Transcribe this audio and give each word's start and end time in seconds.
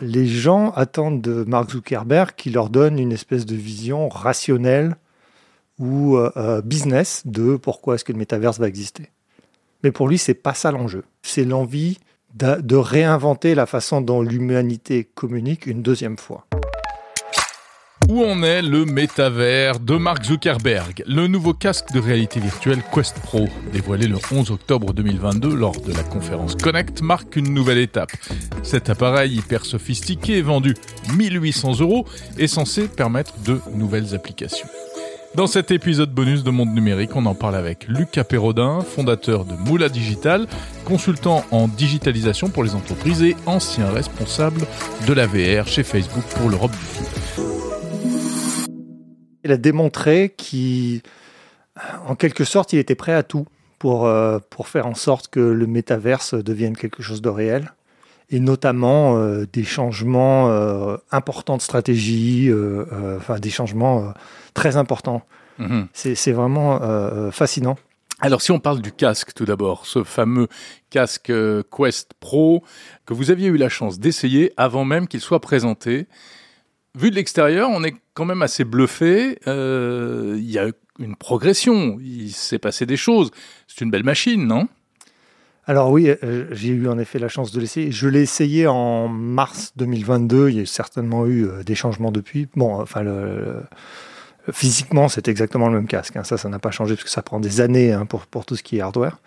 Les 0.00 0.26
gens 0.26 0.70
attendent 0.72 1.20
de 1.20 1.44
Mark 1.44 1.70
Zuckerberg 1.70 2.34
qu'il 2.36 2.54
leur 2.54 2.68
donne 2.68 2.98
une 2.98 3.12
espèce 3.12 3.46
de 3.46 3.54
vision 3.54 4.08
rationnelle 4.08 4.96
ou 5.78 6.16
euh, 6.16 6.30
euh, 6.36 6.62
business 6.62 7.22
de 7.26 7.56
pourquoi 7.56 7.94
est-ce 7.94 8.04
que 8.04 8.12
le 8.12 8.18
métaverse 8.18 8.58
va 8.58 8.68
exister. 8.68 9.10
Mais 9.82 9.92
pour 9.92 10.08
lui, 10.08 10.18
c'est 10.18 10.34
pas 10.34 10.54
ça 10.54 10.72
l'enjeu. 10.72 11.04
C'est 11.22 11.44
l'envie 11.44 11.98
de, 12.34 12.60
de 12.60 12.76
réinventer 12.76 13.54
la 13.54 13.66
façon 13.66 14.00
dont 14.00 14.22
l'humanité 14.22 15.04
communique 15.14 15.66
une 15.66 15.82
deuxième 15.82 16.18
fois. 16.18 16.46
Où 18.08 18.22
en 18.22 18.42
est 18.42 18.62
le 18.62 18.84
métavers 18.84 19.80
de 19.80 19.96
Mark 19.96 20.24
Zuckerberg 20.24 21.02
Le 21.06 21.26
nouveau 21.26 21.54
casque 21.54 21.92
de 21.92 22.00
réalité 22.00 22.38
virtuelle 22.38 22.82
Quest 22.92 23.18
Pro, 23.20 23.48
dévoilé 23.72 24.06
le 24.06 24.16
11 24.30 24.50
octobre 24.50 24.92
2022 24.92 25.54
lors 25.54 25.80
de 25.80 25.92
la 25.92 26.02
conférence 26.02 26.54
Connect, 26.54 27.00
marque 27.00 27.36
une 27.36 27.54
nouvelle 27.54 27.78
étape. 27.78 28.12
Cet 28.62 28.90
appareil 28.90 29.36
hyper 29.36 29.64
sophistiqué, 29.64 30.42
vendu 30.42 30.74
1800 31.16 31.80
euros, 31.80 32.06
est 32.38 32.46
censé 32.46 32.88
permettre 32.88 33.34
de 33.44 33.60
nouvelles 33.72 34.14
applications. 34.14 34.68
Dans 35.34 35.48
cet 35.48 35.72
épisode 35.72 36.12
bonus 36.12 36.44
de 36.44 36.50
Monde 36.50 36.72
Numérique, 36.74 37.16
on 37.16 37.26
en 37.26 37.34
parle 37.34 37.56
avec 37.56 37.88
Lucas 37.88 38.22
Perrodin, 38.22 38.82
fondateur 38.82 39.44
de 39.44 39.54
Moula 39.54 39.88
Digital, 39.88 40.46
consultant 40.84 41.44
en 41.50 41.66
digitalisation 41.66 42.50
pour 42.50 42.62
les 42.62 42.74
entreprises 42.74 43.22
et 43.22 43.34
ancien 43.46 43.90
responsable 43.90 44.60
de 45.08 45.12
la 45.12 45.26
VR 45.26 45.66
chez 45.66 45.82
Facebook 45.82 46.24
pour 46.36 46.50
l'Europe 46.50 46.70
du 46.70 47.04
Sud. 47.04 47.63
Il 49.44 49.52
a 49.52 49.56
démontré 49.56 50.34
qu'en 50.36 52.14
quelque 52.16 52.44
sorte, 52.44 52.72
il 52.72 52.78
était 52.78 52.94
prêt 52.94 53.12
à 53.12 53.22
tout 53.22 53.46
pour, 53.78 54.06
euh, 54.06 54.38
pour 54.48 54.68
faire 54.68 54.86
en 54.86 54.94
sorte 54.94 55.28
que 55.28 55.40
le 55.40 55.66
métaverse 55.66 56.34
devienne 56.34 56.76
quelque 56.76 57.02
chose 57.02 57.20
de 57.20 57.28
réel. 57.28 57.72
Et 58.30 58.40
notamment 58.40 59.18
euh, 59.18 59.44
des 59.52 59.64
changements 59.64 60.48
euh, 60.48 60.96
importants 61.12 61.58
de 61.58 61.62
stratégie, 61.62 62.50
enfin 63.18 63.38
des 63.38 63.50
changements 63.50 64.14
très 64.54 64.76
importants. 64.76 65.22
Mhm. 65.58 65.88
C'est 65.92 66.32
vraiment 66.32 66.80
fascinant. 67.30 67.76
Alors 68.20 68.40
si 68.40 68.52
on 68.52 68.58
parle 68.58 68.80
du 68.80 68.90
casque 68.90 69.34
tout 69.34 69.44
d'abord, 69.44 69.84
ce 69.84 70.02
fameux 70.02 70.48
casque 70.88 71.32
Quest 71.70 72.12
Pro 72.20 72.62
que 73.04 73.12
vous 73.12 73.30
aviez 73.30 73.48
eu 73.48 73.58
la 73.58 73.68
chance 73.68 73.98
d'essayer 73.98 74.52
avant 74.56 74.86
même 74.86 75.08
qu'il 75.08 75.20
soit 75.20 75.40
présenté, 75.40 76.06
vu 76.96 77.10
de 77.10 77.16
l'extérieur, 77.16 77.70
on 77.70 77.82
est 77.84 77.94
quand 78.14 78.24
même 78.24 78.42
assez 78.42 78.64
bluffé. 78.64 79.38
Euh, 79.46 80.34
il 80.38 80.50
y 80.50 80.58
a 80.58 80.66
une 80.98 81.16
progression, 81.16 81.98
il 82.00 82.30
s'est 82.32 82.58
passé 82.58 82.86
des 82.86 82.96
choses. 82.96 83.30
C'est 83.66 83.84
une 83.84 83.90
belle 83.90 84.04
machine, 84.04 84.46
non? 84.46 84.68
Alors 85.66 85.90
oui, 85.90 86.08
euh, 86.22 86.46
j'ai 86.52 86.68
eu 86.68 86.88
en 86.88 86.98
effet 86.98 87.18
la 87.18 87.28
chance 87.28 87.50
de 87.50 87.58
l'essayer. 87.60 87.90
Je 87.90 88.06
l'ai 88.06 88.20
essayé 88.20 88.66
en 88.66 89.08
mars 89.08 89.72
2022. 89.76 90.50
Il 90.50 90.56
y 90.58 90.60
a 90.60 90.66
certainement 90.66 91.26
eu 91.26 91.46
euh, 91.46 91.62
des 91.62 91.74
changements 91.74 92.12
depuis. 92.12 92.48
Bon, 92.54 92.80
enfin, 92.80 93.02
physiquement, 94.52 95.08
c'est 95.08 95.26
exactement 95.26 95.68
le 95.68 95.76
même 95.76 95.86
casque. 95.86 96.16
hein. 96.16 96.24
Ça, 96.24 96.36
ça 96.36 96.48
n'a 96.48 96.58
pas 96.58 96.70
changé 96.70 96.94
parce 96.94 97.04
que 97.04 97.10
ça 97.10 97.22
prend 97.22 97.40
des 97.40 97.60
années 97.60 97.92
hein, 97.92 98.04
pour, 98.04 98.26
pour 98.26 98.44
tout 98.44 98.56
ce 98.56 98.62
qui 98.62 98.76
est 98.76 98.80
hardware. 98.82 99.18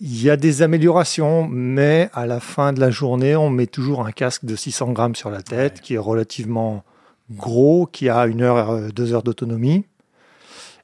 Il 0.00 0.22
y 0.22 0.30
a 0.30 0.36
des 0.36 0.62
améliorations, 0.62 1.48
mais 1.48 2.08
à 2.12 2.26
la 2.26 2.40
fin 2.40 2.72
de 2.72 2.80
la 2.80 2.90
journée, 2.90 3.34
on 3.34 3.50
met 3.50 3.66
toujours 3.66 4.06
un 4.06 4.12
casque 4.12 4.44
de 4.44 4.54
600 4.54 4.92
grammes 4.92 5.16
sur 5.16 5.30
la 5.30 5.42
tête, 5.42 5.80
qui 5.80 5.94
est 5.94 5.98
relativement 5.98 6.84
gros, 7.30 7.86
qui 7.90 8.08
a 8.08 8.26
une 8.26 8.42
heure, 8.42 8.70
euh, 8.70 8.88
deux 8.88 9.12
heures 9.12 9.22
d'autonomie. 9.22 9.84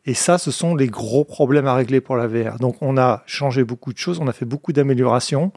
Et 0.06 0.14
ça, 0.14 0.36
ce 0.36 0.50
sont 0.50 0.74
les 0.74 0.88
gros 0.88 1.24
problèmes 1.24 1.66
à 1.66 1.74
régler 1.74 2.00
pour 2.00 2.16
la 2.16 2.26
VR. 2.26 2.58
Donc, 2.58 2.76
on 2.80 2.98
a 2.98 3.22
changé 3.26 3.64
beaucoup 3.64 3.92
de 3.92 3.98
choses, 3.98 4.18
on 4.20 4.28
a 4.28 4.32
fait 4.32 4.44
beaucoup 4.44 4.72
d'améliorations 4.72 5.52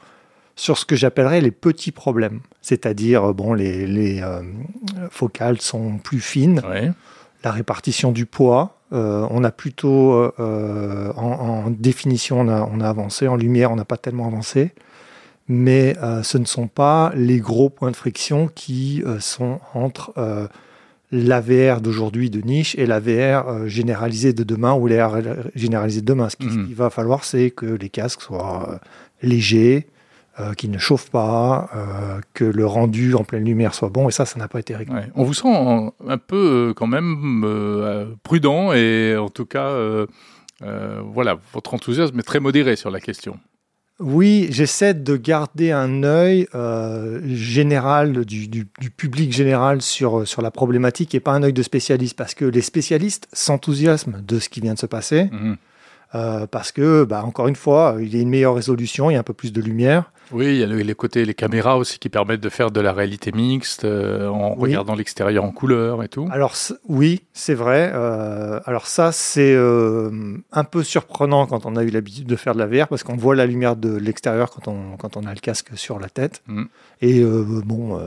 sur 0.56 0.78
ce 0.78 0.86
que 0.86 0.96
j'appellerais 0.96 1.42
les 1.42 1.52
petits 1.52 1.92
problèmes. 1.92 2.40
C'est-à-dire, 2.62 3.30
euh, 3.30 3.34
bon, 3.34 3.54
les, 3.54 3.88
les 3.88 4.22
euh, 4.22 4.42
focales 5.10 5.60
sont 5.62 5.98
plus 5.98 6.22
fines, 6.22 6.62
Ouais. 6.68 6.92
La 7.44 7.52
répartition 7.52 8.12
du 8.12 8.26
poids. 8.26 8.74
euh, 8.94 9.28
on 9.32 9.44
a 9.44 9.52
plutôt, 9.52 10.14
euh, 10.14 10.32
euh, 10.40 11.12
en, 11.18 11.66
en 11.66 11.70
définition, 11.70 12.40
on 12.42 12.48
a, 12.48 12.62
on 12.72 12.80
a 12.80 12.88
avancé. 12.88 13.28
En 13.28 13.36
lumière, 13.36 13.72
on 13.72 13.76
n'a 13.76 13.86
pas 13.86 13.98
tellement 13.98 14.28
avancé. 14.28 14.72
Mais 15.50 15.96
euh, 16.04 16.24
ce 16.24 16.38
ne 16.38 16.46
sont 16.46 16.68
pas 16.68 17.12
les 17.16 17.40
gros 17.40 17.70
points 17.70 17.92
de 17.92 17.96
friction 17.96 18.50
qui 18.54 19.02
sont 19.20 19.60
entre 19.74 20.14
euh, 20.18 20.48
la 21.12 21.40
VR 21.40 21.80
d'aujourd'hui 21.80 22.30
de 22.30 22.42
niche 22.42 22.76
et 22.78 22.86
la 22.86 23.00
VR 23.00 23.48
euh, 23.48 23.68
généralisée 23.68 24.34
de 24.34 24.44
demain 24.44 24.74
ou 24.74 24.88
la 24.88 25.08
VR 25.08 25.36
généralisée 25.56 26.02
de 26.02 26.06
demain. 26.06 26.30
Ce 26.30 26.36
qu'il 26.36 26.50
ce 26.52 26.56
qu'il 26.56 26.76
va 26.76 26.90
falloir, 26.90 27.24
c'est 27.24 27.50
que 27.52 27.66
les 27.66 27.90
casques 27.90 28.22
soient 28.22 28.80
légers, 29.22 29.88
euh, 30.40 30.54
qu'ils 30.54 30.72
ne 30.72 30.78
chauffent 30.78 31.10
pas, 31.10 31.70
euh, 31.76 32.20
que 32.34 32.44
le 32.46 32.66
rendu 32.66 33.16
en 33.16 33.24
pleine 33.24 33.44
lumière 33.46 33.74
soit 33.74 33.90
bon. 33.90 34.08
Et 34.10 34.12
ça, 34.12 34.26
ça 34.26 34.38
n'a 34.40 34.48
pas 34.48 34.60
été 34.60 34.76
réglé. 34.76 34.94
Ouais. 34.96 35.10
On 35.16 35.24
vous 35.24 35.34
sent 35.34 35.48
en- 35.48 35.94
un 36.08 36.18
peu 36.18 36.70
euh, 36.70 36.74
quand 36.74 36.88
même 36.88 37.44
euh, 37.46 38.06
prudent 38.24 38.72
et 38.74 39.16
en 39.18 39.30
tout 39.30 39.46
cas, 39.46 39.72
voilà, 41.14 41.38
votre 41.54 41.74
enthousiasme 41.74 42.18
est 42.20 42.24
très 42.24 42.40
modéré 42.40 42.76
sur 42.76 42.90
la 42.92 43.00
question. 43.00 43.38
Oui, 44.00 44.48
j'essaie 44.52 44.94
de 44.94 45.18
garder 45.18 45.72
un 45.72 46.04
œil 46.04 46.48
général 47.26 48.26
du, 48.26 48.48
du- 48.48 48.68
du 48.80 48.90
public 48.92 49.32
général 49.34 49.82
sur, 49.82 50.28
sur 50.28 50.42
la 50.42 50.52
problématique 50.52 51.16
et 51.16 51.20
pas 51.20 51.32
un 51.34 51.44
œil 51.44 51.54
de 51.54 51.64
spécialiste 51.64 52.16
parce 52.16 52.34
que 52.34 52.46
les 52.46 52.62
spécialistes 52.62 53.28
s'enthousiasment 53.34 54.18
de 54.26 54.40
ce 54.40 54.50
qui 54.50 54.62
vient 54.62 54.74
de 54.74 54.80
se 54.80 54.86
passer 54.86 55.30
Mhm. 55.32 55.58
Euh, 56.16 56.48
parce 56.48 56.72
que, 56.72 57.04
bah, 57.04 57.24
encore 57.26 57.48
une 57.48 57.56
fois, 57.56 57.98
il 58.00 58.14
y 58.16 58.20
a 58.20 58.22
une 58.22 58.30
meilleure 58.30 58.56
résolution, 58.56 59.10
il 59.10 59.14
y 59.14 59.18
a 59.18 59.20
un 59.20 59.24
peu 59.24 59.34
plus 59.34 59.52
de 59.54 59.62
lumière. 59.62 60.12
Oui, 60.34 60.48
il 60.48 60.58
y 60.58 60.64
a 60.64 60.66
le- 60.68 60.76
les 60.78 60.94
côtés, 60.96 61.24
les 61.24 61.34
caméras 61.34 61.78
aussi 61.78 62.00
qui 62.00 62.10
permettent 62.10 62.42
de 62.42 62.50
faire 62.50 62.70
de 62.70 62.82
la 62.82 62.92
réalité 62.92 63.32
mixte 63.32 63.86
euh, 63.86 64.28
en 64.28 64.52
Oui. 64.58 64.70
regardant 64.72 64.94
l'extérieur 64.94 65.46
en 65.46 65.52
couleur 65.52 66.04
et 66.04 66.10
tout. 66.10 66.28
Alors 66.32 66.54
oui, 66.90 67.22
c'est 67.32 67.54
vrai. 67.54 67.92
euh, 67.94 68.60
alors 68.66 68.88
ça, 68.88 69.14
c'est 69.14 69.56
un 69.56 70.64
peu 70.66 70.84
surprenant 70.84 71.46
quand 71.48 71.66
on 71.66 71.78
a 71.78 71.84
eu 71.84 71.90
l'habitude 71.90 72.28
de 72.28 72.36
faire 72.36 72.54
de 72.56 72.60
la 72.60 72.66
VR 72.68 72.90
parce 72.90 73.04
qu'on 73.04 73.16
voit 73.16 73.36
la 73.36 73.46
lumière 73.46 73.78
de 73.78 73.96
l'extérieur 73.96 74.50
quand 74.52 74.68
on, 74.68 74.98
quand 74.98 75.16
on 75.16 75.22
a 75.26 75.34
le 75.34 75.40
casque 75.40 75.70
sur 75.76 75.98
la 75.98 76.10
tête. 76.10 76.42
Mm. 76.48 76.64
Et 77.02 77.24
bon, 77.24 77.98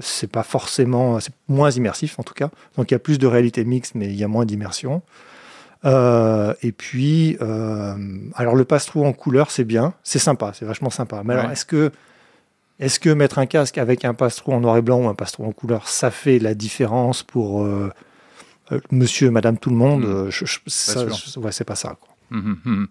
c'est 0.00 0.30
pas 0.30 0.42
forcément, 0.44 1.20
c'est 1.20 1.32
moins 1.48 1.70
immersif 1.70 2.18
en 2.18 2.22
tout 2.22 2.34
cas. 2.34 2.48
Donc 2.78 2.90
il 2.90 2.94
y 2.94 2.96
a 2.96 3.00
plus 3.00 3.18
de 3.18 3.26
réalité 3.26 3.64
mixte, 3.64 3.94
mais 3.94 4.06
il 4.06 4.14
y 4.16 4.24
a 4.24 4.28
moins 4.28 4.46
d'immersion. 4.46 5.02
Euh, 5.84 6.52
et 6.62 6.72
puis, 6.72 7.36
euh, 7.40 7.94
alors 8.34 8.54
le 8.54 8.64
passe-trou 8.64 9.04
en 9.04 9.12
couleur, 9.12 9.50
c'est 9.50 9.64
bien, 9.64 9.94
c'est 10.02 10.18
sympa, 10.18 10.52
c'est 10.54 10.66
vachement 10.66 10.90
sympa. 10.90 11.22
Mais 11.24 11.34
alors, 11.34 11.50
est-ce 11.50 11.64
que, 11.64 11.90
est-ce 12.78 13.00
que 13.00 13.08
mettre 13.10 13.38
un 13.38 13.46
casque 13.46 13.78
avec 13.78 14.04
un 14.04 14.12
passe-trou 14.14 14.52
en 14.52 14.60
noir 14.60 14.76
et 14.76 14.82
blanc 14.82 15.00
ou 15.00 15.08
un 15.08 15.14
passe-trou 15.14 15.44
en 15.46 15.52
couleur, 15.52 15.88
ça 15.88 16.10
fait 16.10 16.38
la 16.38 16.54
différence 16.54 17.22
pour 17.22 17.62
euh, 17.64 17.90
monsieur, 18.90 19.30
madame, 19.30 19.56
tout 19.58 19.70
le 19.70 19.76
monde? 19.76 20.02
Mm. 20.02 20.10
Euh, 20.10 20.30
je- 20.30 20.44
je- 20.44 20.58
ça, 20.66 21.00
sûr. 21.00 21.14
je- 21.14 21.38
ouais, 21.40 21.52
c'est 21.52 21.64
pas 21.64 21.76
ça. 21.76 21.96
quoi. 22.00 22.08
Mhm, 22.30 22.58
mhm. 22.64 22.86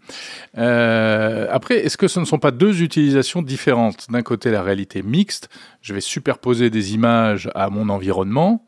Euh, 0.57 1.47
après, 1.51 1.77
est-ce 1.85 1.95
que 1.95 2.07
ce 2.07 2.19
ne 2.19 2.25
sont 2.25 2.39
pas 2.39 2.51
deux 2.51 2.81
utilisations 2.81 3.41
différentes? 3.41 4.07
D'un 4.11 4.21
côté, 4.21 4.51
la 4.51 4.61
réalité 4.63 5.01
mixte, 5.01 5.47
je 5.81 5.93
vais 5.93 6.01
superposer 6.01 6.69
des 6.69 6.93
images 6.93 7.49
à 7.55 7.69
mon 7.69 7.87
environnement, 7.89 8.65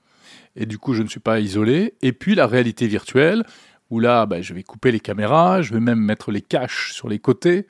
et 0.56 0.66
du 0.66 0.78
coup, 0.78 0.94
je 0.94 1.04
ne 1.04 1.08
suis 1.10 1.20
pas 1.20 1.40
isolé. 1.40 1.96
Et 2.02 2.14
puis, 2.14 2.36
la 2.36 2.48
réalité 2.48 2.88
virtuelle, 2.88 3.44
où 3.92 4.00
là, 4.00 4.26
bah, 4.26 4.42
je 4.42 4.54
vais 4.54 4.64
couper 4.64 4.92
les 4.92 5.02
caméras, 5.02 5.62
je 5.62 5.74
vais 5.74 5.82
même 5.82 6.00
mettre 6.00 6.32
les 6.32 6.42
caches 6.42 6.94
sur 6.94 7.10
les 7.10 7.20
côtés 7.20 7.68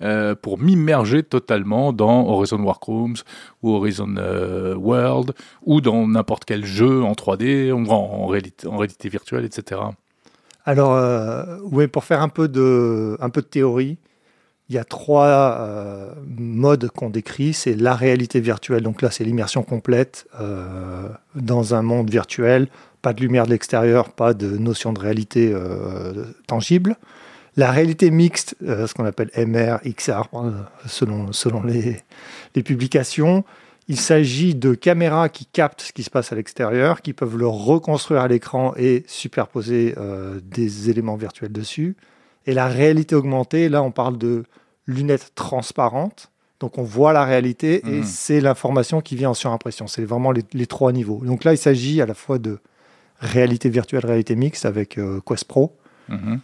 euh, 0.00 0.36
pour 0.36 0.58
m'immerger 0.58 1.24
totalement 1.24 1.92
dans 1.92 2.28
Horizon 2.28 2.62
Workrooms 2.62 3.16
ou 3.62 3.72
Horizon 3.72 4.14
euh, 4.16 4.74
World 4.76 5.32
ou 5.62 5.80
dans 5.80 6.06
n'importe 6.06 6.44
quel 6.44 6.64
jeu 6.64 7.02
en 7.02 7.12
3D, 7.12 7.72
en, 7.72 7.84
en 7.88 8.26
réalité, 8.26 9.08
virtuelle, 9.08 9.44
etc. 9.44 9.80
Alors, 10.64 10.94
euh, 10.94 11.58
ouais, 11.64 11.88
pour 11.88 12.04
faire 12.04 12.22
un 12.22 12.28
peu 12.28 12.48
de, 12.48 13.18
théorie, 13.50 13.98
il 14.68 14.76
y 14.76 14.78
a 14.78 14.84
trois 14.84 15.26
euh, 15.26 16.14
modes 16.38 16.88
qu'on 16.88 17.10
décrit. 17.10 17.52
C'est 17.52 17.74
la 17.74 17.96
réalité 17.96 18.40
virtuelle, 18.40 18.82
donc 18.82 19.02
là, 19.02 19.10
c'est 19.10 19.24
l'immersion 19.24 19.64
complète 19.64 20.28
dans 21.34 21.74
un 21.74 21.82
monde 21.82 22.10
virtuel, 22.10 22.68
pas 23.04 23.12
de 23.12 23.20
lumière 23.20 23.44
de 23.44 23.50
l'extérieur, 23.50 24.12
pas 24.12 24.32
de 24.32 24.56
notion 24.56 24.94
de 24.94 24.98
réalité 24.98 25.52
euh, 25.52 26.24
tangible. 26.46 26.96
La 27.58 27.70
réalité 27.70 28.10
mixte, 28.10 28.56
euh, 28.62 28.86
ce 28.86 28.94
qu'on 28.94 29.04
appelle 29.04 29.30
MR, 29.36 29.78
XR, 29.84 30.22
euh, 30.32 30.52
selon, 30.86 31.30
selon 31.30 31.62
les, 31.62 31.98
les 32.54 32.62
publications, 32.62 33.44
il 33.88 34.00
s'agit 34.00 34.54
de 34.54 34.72
caméras 34.74 35.28
qui 35.28 35.44
captent 35.44 35.82
ce 35.82 35.92
qui 35.92 36.02
se 36.02 36.08
passe 36.08 36.32
à 36.32 36.34
l'extérieur, 36.34 37.02
qui 37.02 37.12
peuvent 37.12 37.36
le 37.36 37.46
reconstruire 37.46 38.22
à 38.22 38.28
l'écran 38.28 38.72
et 38.78 39.04
superposer 39.06 39.94
euh, 39.98 40.40
des 40.42 40.88
éléments 40.88 41.16
virtuels 41.16 41.52
dessus. 41.52 41.96
Et 42.46 42.54
la 42.54 42.68
réalité 42.68 43.14
augmentée, 43.14 43.68
là, 43.68 43.82
on 43.82 43.90
parle 43.90 44.16
de 44.16 44.44
lunettes 44.86 45.32
transparentes. 45.34 46.30
Donc, 46.58 46.78
on 46.78 46.82
voit 46.82 47.12
la 47.12 47.24
réalité 47.26 47.86
et 47.86 47.98
Mhm. 47.98 48.04
c'est 48.04 48.40
l'information 48.40 49.02
qui 49.02 49.14
vient 49.14 49.30
en 49.30 49.34
surimpression. 49.34 49.86
C'est 49.88 50.06
vraiment 50.06 50.32
les, 50.32 50.44
les 50.54 50.66
trois 50.66 50.92
niveaux. 50.92 51.20
Donc 51.22 51.44
là, 51.44 51.52
il 51.52 51.58
s'agit 51.58 52.00
à 52.00 52.06
la 52.06 52.14
fois 52.14 52.38
de 52.38 52.58
réalité 53.24 53.68
virtuelle, 53.68 54.06
réalité 54.06 54.36
mixte 54.36 54.66
avec 54.66 54.98
euh, 54.98 55.20
Quest 55.26 55.44
Pro. 55.44 55.76
Mhm. 56.08 56.40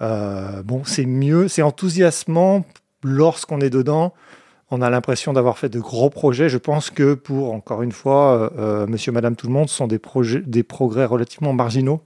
Euh, 0.00 0.62
bon, 0.62 0.82
c'est 0.84 1.06
mieux, 1.06 1.48
c'est 1.48 1.62
enthousiasmant 1.62 2.64
lorsqu'on 3.02 3.60
est 3.60 3.70
dedans. 3.70 4.14
on 4.70 4.80
a 4.80 4.88
l'impression 4.88 5.34
d'avoir 5.34 5.58
fait 5.58 5.68
de 5.68 5.80
gros 5.80 6.08
projets. 6.08 6.48
Je 6.48 6.56
pense 6.56 6.88
que 6.90 7.14
pour, 7.14 7.52
encore 7.52 7.82
une 7.82 7.92
fois, 7.92 8.50
euh, 8.56 8.86
monsieur, 8.86 9.12
madame, 9.12 9.36
tout 9.36 9.46
le 9.46 9.52
monde, 9.52 9.68
ce 9.68 9.76
sont 9.76 9.86
des, 9.86 9.98
projets, 9.98 10.40
des 10.40 10.62
progrès 10.62 11.04
relativement 11.04 11.52
marginaux 11.52 12.00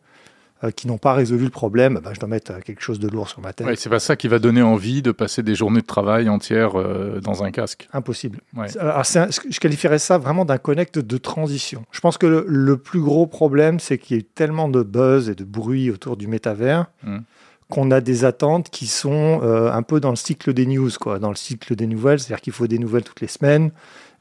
qui 0.74 0.88
n'ont 0.88 0.98
pas 0.98 1.12
résolu 1.12 1.44
le 1.44 1.50
problème. 1.50 2.00
Ben, 2.02 2.12
je 2.14 2.20
dois 2.20 2.28
mettre 2.28 2.60
quelque 2.62 2.80
chose 2.80 2.98
de 2.98 3.08
lourd 3.08 3.28
sur 3.28 3.40
ma 3.40 3.52
tête. 3.52 3.66
Ouais, 3.66 3.76
c'est 3.76 3.90
pas 3.90 3.98
ça 3.98 4.16
qui 4.16 4.28
va 4.28 4.38
donner 4.38 4.62
envie 4.62 5.02
de 5.02 5.12
passer 5.12 5.42
des 5.42 5.54
journées 5.54 5.80
de 5.80 5.86
travail 5.86 6.28
entières 6.28 6.72
dans 7.20 7.42
un 7.42 7.50
casque. 7.50 7.88
Impossible. 7.92 8.40
Alors, 8.78 9.04
je 9.04 9.60
qualifierais 9.60 9.98
ça 9.98 10.18
vraiment 10.18 10.44
d'un 10.44 10.58
connect 10.58 10.98
de 10.98 11.18
transition. 11.18 11.84
Je 11.90 12.00
pense 12.00 12.18
que 12.18 12.26
le, 12.26 12.76
plus 12.76 13.00
gros 13.00 13.26
problème, 13.26 13.80
c'est 13.80 13.98
qu'il 13.98 14.16
y 14.16 14.18
a 14.18 14.20
eu 14.20 14.24
tellement 14.24 14.68
de 14.68 14.82
buzz 14.82 15.28
et 15.28 15.34
de 15.34 15.44
bruit 15.44 15.90
autour 15.90 16.16
du 16.16 16.26
métavers. 16.26 16.86
Hum 17.06 17.22
qu'on 17.68 17.90
a 17.90 18.00
des 18.00 18.24
attentes 18.24 18.70
qui 18.70 18.86
sont 18.86 19.40
euh, 19.42 19.72
un 19.72 19.82
peu 19.82 20.00
dans 20.00 20.10
le 20.10 20.16
cycle 20.16 20.52
des 20.52 20.66
news, 20.66 20.90
quoi, 21.00 21.18
dans 21.18 21.30
le 21.30 21.36
cycle 21.36 21.74
des 21.74 21.86
nouvelles, 21.86 22.20
c'est-à-dire 22.20 22.40
qu'il 22.40 22.52
faut 22.52 22.66
des 22.66 22.78
nouvelles 22.78 23.02
toutes 23.02 23.20
les 23.20 23.26
semaines 23.26 23.72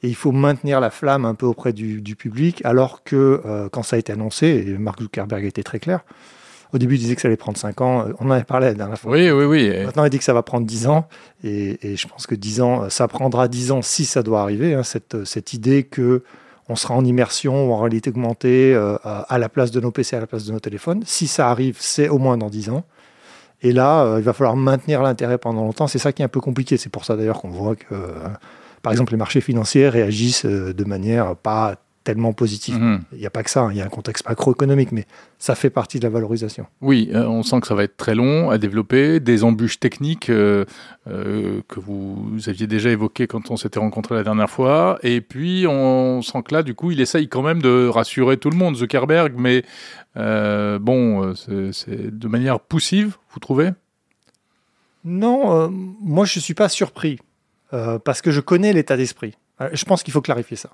et 0.05 0.07
il 0.07 0.15
faut 0.15 0.31
maintenir 0.31 0.79
la 0.79 0.91
flamme 0.91 1.25
un 1.25 1.33
peu 1.33 1.47
auprès 1.47 1.73
du, 1.73 2.15
public, 2.15 2.61
alors 2.63 3.03
que 3.03 3.41
euh, 3.43 3.69
quand 3.69 3.81
ça 3.81 3.95
a 3.95 3.99
été 3.99 4.13
annoncé, 4.13 4.63
et 4.67 4.77
Mark 4.77 5.01
Zuckerberg 5.01 5.43
été 5.43 5.63
très 5.63 5.79
clair, 5.79 6.01
au 6.73 6.77
début 6.77 6.95
il 6.95 6.99
disait 6.99 7.15
que 7.15 7.21
ça 7.21 7.27
allait 7.27 7.37
prendre 7.37 7.57
5 7.57 7.81
ans, 7.81 8.01
euh, 8.01 8.13
on 8.19 8.27
en 8.27 8.31
avait 8.31 8.43
parlé 8.43 8.67
la 8.67 8.75
dernière 8.75 8.99
fois. 8.99 9.11
Oui, 9.11 9.31
oui, 9.31 9.45
oui. 9.45 9.83
Maintenant 9.83 10.03
il 10.05 10.11
dit 10.11 10.19
que 10.19 10.23
ça 10.23 10.33
va 10.33 10.43
prendre 10.43 10.67
10 10.67 10.85
ans, 10.85 11.07
et, 11.43 11.95
je 11.95 12.07
pense 12.07 12.27
que 12.27 12.35
10 12.35 12.61
ans, 12.61 12.89
ça 12.91 13.07
prendra 13.07 13.47
10 13.47 13.71
ans 13.71 13.81
si 13.81 14.05
ça 14.05 14.21
doit 14.21 14.41
arriver, 14.41 14.75
hein, 14.75 14.83
cette, 14.83 15.25
cette 15.25 15.53
idée 15.53 15.83
que 15.83 16.23
on 16.69 16.75
sera 16.75 16.93
en 16.93 17.03
immersion 17.03 17.69
ou 17.69 17.73
en 17.73 17.79
réalité 17.79 18.09
augmentée 18.09 18.75
à 19.03 19.37
la 19.37 19.49
place 19.49 19.69
de 19.69 19.79
nos 19.79 19.91
PC, 19.91 20.15
à 20.15 20.19
la 20.19 20.25
place 20.25 20.45
de 20.45 20.51
nos 20.51 20.59
téléphones. 20.59 21.03
Si 21.05 21.27
ça 21.27 21.51
arrive, 21.51 21.77
c'est 21.79 22.09
au 22.09 22.17
moins 22.17 22.37
dans 22.37 22.49
10 22.49 22.69
ans. 22.69 22.83
Et 23.61 23.71
là, 23.71 24.03
euh, 24.03 24.19
il 24.19 24.23
va 24.23 24.33
falloir 24.33 24.55
maintenir 24.55 25.01
l'intérêt 25.01 25.37
pendant 25.37 25.63
longtemps. 25.63 25.87
C'est 25.87 25.99
ça 25.99 26.11
qui 26.11 26.21
est 26.21 26.25
un 26.25 26.29
peu 26.29 26.39
compliqué. 26.39 26.77
C'est 26.77 26.89
pour 26.89 27.05
ça 27.05 27.15
d'ailleurs 27.15 27.41
qu'on 27.41 27.49
voit 27.49 27.75
que, 27.75 27.85
euh, 27.93 28.27
par 28.85 28.91
exemple, 28.91 29.13
les 29.13 29.17
marchés 29.17 29.41
financiers 29.41 29.89
réagissent 29.89 30.45
euh, 30.45 30.71
de 30.71 30.83
manière 30.83 31.35
pas 31.35 31.75
tellement 32.03 32.33
positive. 32.33 32.77
Mhm. 32.77 33.01
Il 33.13 33.17
n'y 33.17 33.25
a 33.25 33.31
pas 33.31 33.41
que 33.41 33.49
ça, 33.49 33.61
hein. 33.63 33.71
il 33.71 33.77
y 33.77 33.81
a 33.81 33.85
un 33.85 33.89
contexte 33.89 34.29
macroéconomique, 34.29 34.91
mais 34.91 35.05
ça 35.39 35.55
fait 35.55 35.71
partie 35.71 35.97
de 35.97 36.03
la 36.03 36.11
valorisation. 36.11 36.67
Oui, 36.81 37.09
on 37.15 37.41
sent 37.41 37.61
que 37.61 37.65
ça 37.67 37.73
va 37.73 37.83
être 37.83 37.97
très 37.97 38.13
long 38.13 38.51
à 38.51 38.59
développer, 38.59 39.19
des 39.19 39.43
embûches 39.43 39.79
techniques 39.79 40.27
que 40.27 40.67
vous 41.75 42.37
aviez 42.45 42.67
déjà 42.67 42.91
évoquées 42.91 43.25
quand 43.25 43.49
on 43.49 43.57
s'était 43.57 43.79
rencontré 43.79 44.13
la 44.13 44.23
dernière 44.23 44.51
fois, 44.51 44.99
et 45.01 45.19
puis 45.19 45.65
on 45.67 46.21
sent 46.21 46.43
que 46.43 46.53
là, 46.53 46.61
du 46.61 46.75
coup, 46.75 46.91
il 46.91 47.01
essaye 47.01 47.27
quand 47.27 47.41
même 47.41 47.59
de 47.59 47.87
rassurer 47.87 48.37
tout 48.37 48.51
le 48.51 48.57
monde, 48.57 48.75
Zuckerberg, 48.75 49.33
mais 49.35 49.63
euh, 50.17 50.79
bon, 50.79 51.33
euh, 51.49 51.71
c'est 51.71 52.17
de 52.17 52.27
manière 52.27 52.59
poussive, 52.59 53.17
vous 53.31 53.39
trouvez? 53.39 53.71
Non, 55.03 55.55
euh, 55.55 55.67
moi 55.69 56.25
je 56.25 56.39
ne 56.39 56.41
suis 56.41 56.53
pas 56.53 56.69
surpris, 56.69 57.19
parce 58.03 58.21
que 58.21 58.31
je 58.31 58.39
connais 58.39 58.73
l'état 58.73 58.97
d'esprit. 58.97 59.35
Je 59.71 59.85
pense 59.85 60.03
qu'il 60.03 60.13
faut 60.13 60.21
clarifier 60.21 60.57
ça. 60.57 60.69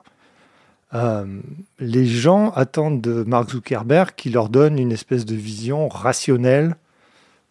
les 1.80 2.06
gens 2.06 2.52
attendent 2.52 3.02
de 3.02 3.24
Mark 3.24 3.50
Zuckerberg 3.52 4.12
qu'il 4.16 4.34
leur 4.34 4.50
donne 4.50 4.78
une 4.78 4.92
espèce 4.92 5.26
de 5.26 5.36
vision 5.36 5.88
rationnelle 5.88 6.76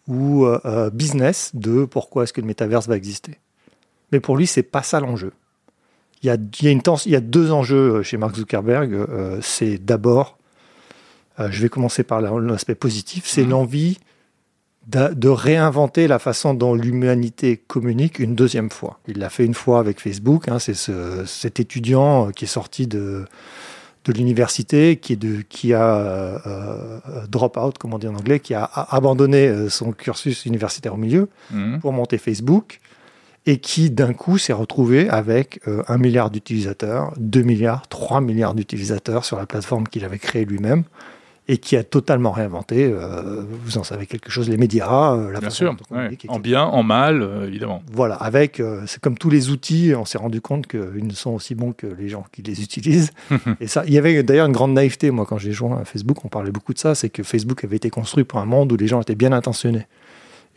ou 0.08 0.46
business 0.92 1.50
de 1.54 1.84
pourquoi 1.84 2.24
est-ce 2.24 2.32
que 2.32 2.40
le 2.40 2.46
métaverse 2.46 2.88
va 2.88 2.96
exister. 2.96 3.38
Mais 4.12 4.20
pour 4.20 4.36
lui, 4.36 4.46
c'est 4.46 4.62
pas 4.62 4.82
ça 4.82 5.00
l'enjeu. 5.00 5.32
Il 6.22 6.26
y, 6.26 6.30
a, 6.30 6.34
il, 6.34 6.64
y 6.64 6.68
a 6.68 6.70
une 6.70 6.82
il 7.06 7.12
y 7.12 7.16
a 7.16 7.20
deux 7.20 7.50
enjeux 7.50 8.02
chez 8.02 8.16
Mark 8.16 8.36
Zuckerberg. 8.36 9.06
c'est 9.40 9.78
d'abord 9.78 10.36
euh, 11.40 11.48
je 11.50 11.62
vais 11.62 11.68
commencer 11.68 12.02
par 12.02 12.20
l'aspect 12.20 12.74
positif, 12.74 13.24
c'est 13.26 13.44
mhm. 13.44 13.50
l'envie 13.50 13.98
de, 14.90 15.28
réinventer 15.28 16.08
la 16.08 16.18
façon 16.18 16.54
dont 16.54 16.74
l'humanité 16.74 17.56
communique 17.56 18.18
une 18.18 18.34
deuxième 18.34 18.70
fois. 18.70 18.98
Il 19.06 19.18
l'a 19.18 19.30
fait 19.30 19.44
une 19.44 19.54
fois 19.54 19.78
avec 19.78 20.00
Facebook, 20.00 20.48
hein, 20.48 20.58
c'est 20.58 20.74
cet 20.74 21.60
étudiant 21.60 22.28
euh, 22.28 22.30
qui 22.30 22.44
est 22.44 22.48
sorti 22.48 22.86
de, 22.86 23.24
de 24.04 24.12
l'université, 24.12 24.96
qui, 24.96 25.18
qui 25.48 25.74
a 25.74 25.96
euh, 25.96 27.00
drop 27.28 27.56
out, 27.56 27.78
comme 27.78 27.94
on 27.94 27.98
dit 27.98 28.08
en 28.08 28.14
anglais, 28.14 28.40
qui 28.40 28.54
a, 28.54 28.64
abandonné 28.64 29.68
son 29.68 29.92
cursus 29.92 30.46
universitaire 30.46 30.94
au 30.94 30.98
milieu 30.98 31.28
mhm. 31.50 31.80
pour 31.80 31.92
monter 31.92 32.18
Facebook 32.18 32.80
et 33.46 33.58
qui 33.58 33.90
d'un 33.90 34.12
coup 34.12 34.36
s'est 34.36 34.52
retrouvé 34.52 35.08
avec 35.08 35.60
un 35.88 35.96
milliard 35.96 36.30
d'utilisateurs, 36.30 37.14
2 37.16 37.40
milliards, 37.40 37.88
3 37.88 38.20
milliards 38.20 38.54
d'utilisateurs 38.54 39.24
sur 39.24 39.38
la 39.38 39.46
plateforme 39.46 39.88
qu'il 39.88 40.04
avait 40.04 40.18
créée 40.18 40.44
lui-même 40.44 40.84
et 41.50 41.58
qui 41.58 41.74
a 41.74 41.82
totalement 41.82 42.30
réinventé, 42.30 42.84
euh, 42.84 43.42
vous 43.64 43.76
en 43.76 43.82
savez 43.82 44.06
quelque 44.06 44.30
chose, 44.30 44.48
les 44.48 44.56
médias, 44.56 45.16
euh, 45.16 45.32
la 45.32 45.40
bien 45.40 45.50
sûr, 45.50 45.74
en 46.28 46.38
bien, 46.38 46.62
en 46.62 46.84
mal, 46.84 47.22
euh, 47.22 47.48
évidemment. 47.48 47.82
Voilà, 47.92 48.14
avec, 48.14 48.62
c'est 48.86 49.00
comme 49.00 49.18
tous 49.18 49.30
les 49.30 49.50
outils, 49.50 49.92
on 49.96 50.04
s'est 50.04 50.16
rendu 50.16 50.40
compte 50.40 50.68
qu'ils 50.68 51.04
ne 51.04 51.12
sont 51.12 51.32
aussi 51.32 51.56
bons 51.56 51.72
que 51.72 51.88
les 51.88 52.08
gens 52.08 52.24
qui 52.30 52.42
les 52.42 52.62
utilisent. 52.62 53.10
et 53.60 53.66
ça, 53.66 53.82
il 53.84 53.92
y 53.92 53.98
avait 53.98 54.22
d'ailleurs 54.22 54.46
une 54.46 54.52
grande 54.52 54.74
naïveté, 54.74 55.10
moi, 55.10 55.26
quand 55.28 55.38
j'ai 55.38 55.50
joint 55.50 55.80
à 55.80 55.84
Facebook, 55.84 56.24
on 56.24 56.28
parlait 56.28 56.52
beaucoup 56.52 56.72
de 56.72 56.78
ça, 56.78 56.94
c'est 56.94 57.10
que 57.10 57.24
Facebook 57.24 57.64
avait 57.64 57.78
été 57.78 57.90
construit 57.90 58.22
pour 58.22 58.38
un 58.38 58.46
monde 58.46 58.70
où 58.70 58.76
les 58.76 58.86
gens 58.86 59.02
étaient 59.02 59.16
bien 59.16 59.32
intentionnés. 59.32 59.88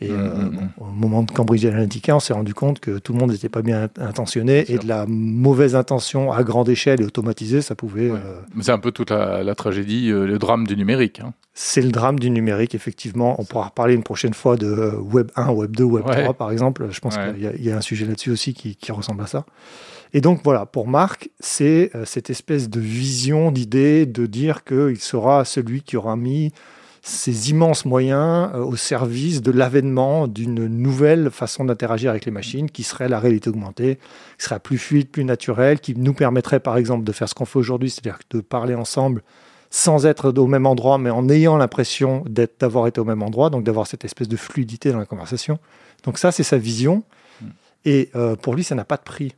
Et 0.00 0.08
mmh, 0.08 0.12
euh, 0.12 0.50
mmh, 0.50 0.70
au 0.78 0.84
moment 0.86 1.22
de 1.22 1.30
Cambridge 1.30 1.64
Analytica, 1.64 2.16
on 2.16 2.20
s'est 2.20 2.32
rendu 2.32 2.52
compte 2.52 2.80
que 2.80 2.98
tout 2.98 3.12
le 3.12 3.20
monde 3.20 3.30
n'était 3.30 3.48
pas 3.48 3.62
bien 3.62 3.88
intentionné 3.98 4.70
et 4.70 4.78
de 4.78 4.88
la 4.88 5.06
mauvaise 5.06 5.76
intention 5.76 6.32
à 6.32 6.42
grande 6.42 6.68
échelle 6.68 7.00
et 7.00 7.04
automatisée, 7.04 7.62
ça 7.62 7.76
pouvait. 7.76 8.10
Euh, 8.10 8.40
c'est 8.60 8.72
un 8.72 8.78
peu 8.78 8.90
toute 8.90 9.10
la, 9.10 9.54
tragédie, 9.54 10.10
euh, 10.10 10.26
le 10.26 10.38
drame 10.38 10.66
du 10.66 10.76
numérique. 10.76 11.20
Hein. 11.20 11.32
C'est 11.52 11.82
le 11.82 11.92
drame 11.92 12.18
du 12.18 12.30
numérique, 12.30 12.74
effectivement. 12.74 13.40
On 13.40 13.44
pourra 13.44 13.66
reparler 13.66 13.94
une 13.94 14.02
prochaine 14.02 14.34
fois 14.34 14.56
de 14.56 14.92
Web 14.98 15.30
1, 15.36 15.50
Web 15.50 15.76
2, 15.76 15.84
Web 15.84 16.04
3, 16.04 16.34
par 16.34 16.50
exemple. 16.50 16.88
Je 16.90 16.98
pense 16.98 17.16
qu'il 17.16 17.64
y, 17.64 17.70
a 17.70 17.76
un 17.76 17.80
sujet 17.80 18.04
là-dessus 18.04 18.30
aussi 18.30 18.52
qui, 18.52 18.74
qui, 18.74 18.90
ressemble 18.90 19.22
à 19.22 19.28
ça. 19.28 19.46
Et 20.12 20.20
donc 20.20 20.40
voilà, 20.42 20.66
pour 20.66 20.88
Marc, 20.88 21.30
c'est 21.38 21.92
cette 22.04 22.30
espèce 22.30 22.68
de 22.68 22.80
vision, 22.80 23.52
d'idée 23.52 24.04
de 24.04 24.26
dire 24.26 24.64
qu'il 24.64 24.98
sera 24.98 25.44
celui 25.44 25.82
qui 25.82 25.96
aura 25.96 26.16
mis 26.16 26.52
ces 27.06 27.50
immenses 27.50 27.84
moyens 27.84 28.50
euh, 28.54 28.64
au 28.64 28.76
service 28.76 29.42
de 29.42 29.52
l'avènement 29.52 30.26
d'une 30.26 30.66
nouvelle 30.66 31.30
façon 31.30 31.66
d'interagir 31.66 32.10
avec 32.10 32.24
les 32.24 32.32
machines 32.32 32.70
qui 32.70 32.82
serait 32.82 33.10
la 33.10 33.20
réalité 33.20 33.50
augmentée, 33.50 33.98
qui 34.38 34.44
serait 34.46 34.58
plus 34.58 34.78
fluide, 34.78 35.10
plus 35.10 35.24
naturelle, 35.24 35.80
qui 35.80 35.94
nous 35.94 36.14
permettrait 36.14 36.60
par 36.60 36.78
exemple 36.78 37.04
de 37.04 37.12
faire 37.12 37.28
ce 37.28 37.34
qu'on 37.34 37.44
fait 37.44 37.58
aujourd'hui, 37.58 37.90
c'est-à-dire 37.90 38.18
de 38.30 38.40
parler 38.40 38.74
ensemble 38.74 39.22
sans 39.68 40.06
être 40.06 40.32
au 40.38 40.46
même 40.46 40.64
endroit, 40.64 40.96
mais 40.96 41.10
en 41.10 41.28
ayant 41.28 41.58
l'impression 41.58 42.24
d'avoir 42.26 42.86
été 42.86 43.00
au 43.00 43.04
même 43.04 43.22
endroit, 43.22 43.50
donc 43.50 43.64
d'avoir 43.64 43.86
cette 43.86 44.06
espèce 44.06 44.28
de 44.28 44.36
fluidité 44.36 44.90
dans 44.90 44.98
la 44.98 45.04
conversation. 45.04 45.58
Donc 46.04 46.16
ça, 46.16 46.32
c'est 46.32 46.42
sa 46.42 46.56
vision. 46.56 47.02
Hmm. 47.42 47.48
Et 47.84 48.08
euh, 48.14 48.34
pour 48.34 48.54
lui, 48.54 48.64
ça 48.64 48.74
n'a 48.74 48.84
pas 48.84 48.96
de 48.96 49.02
prix. 49.02 49.34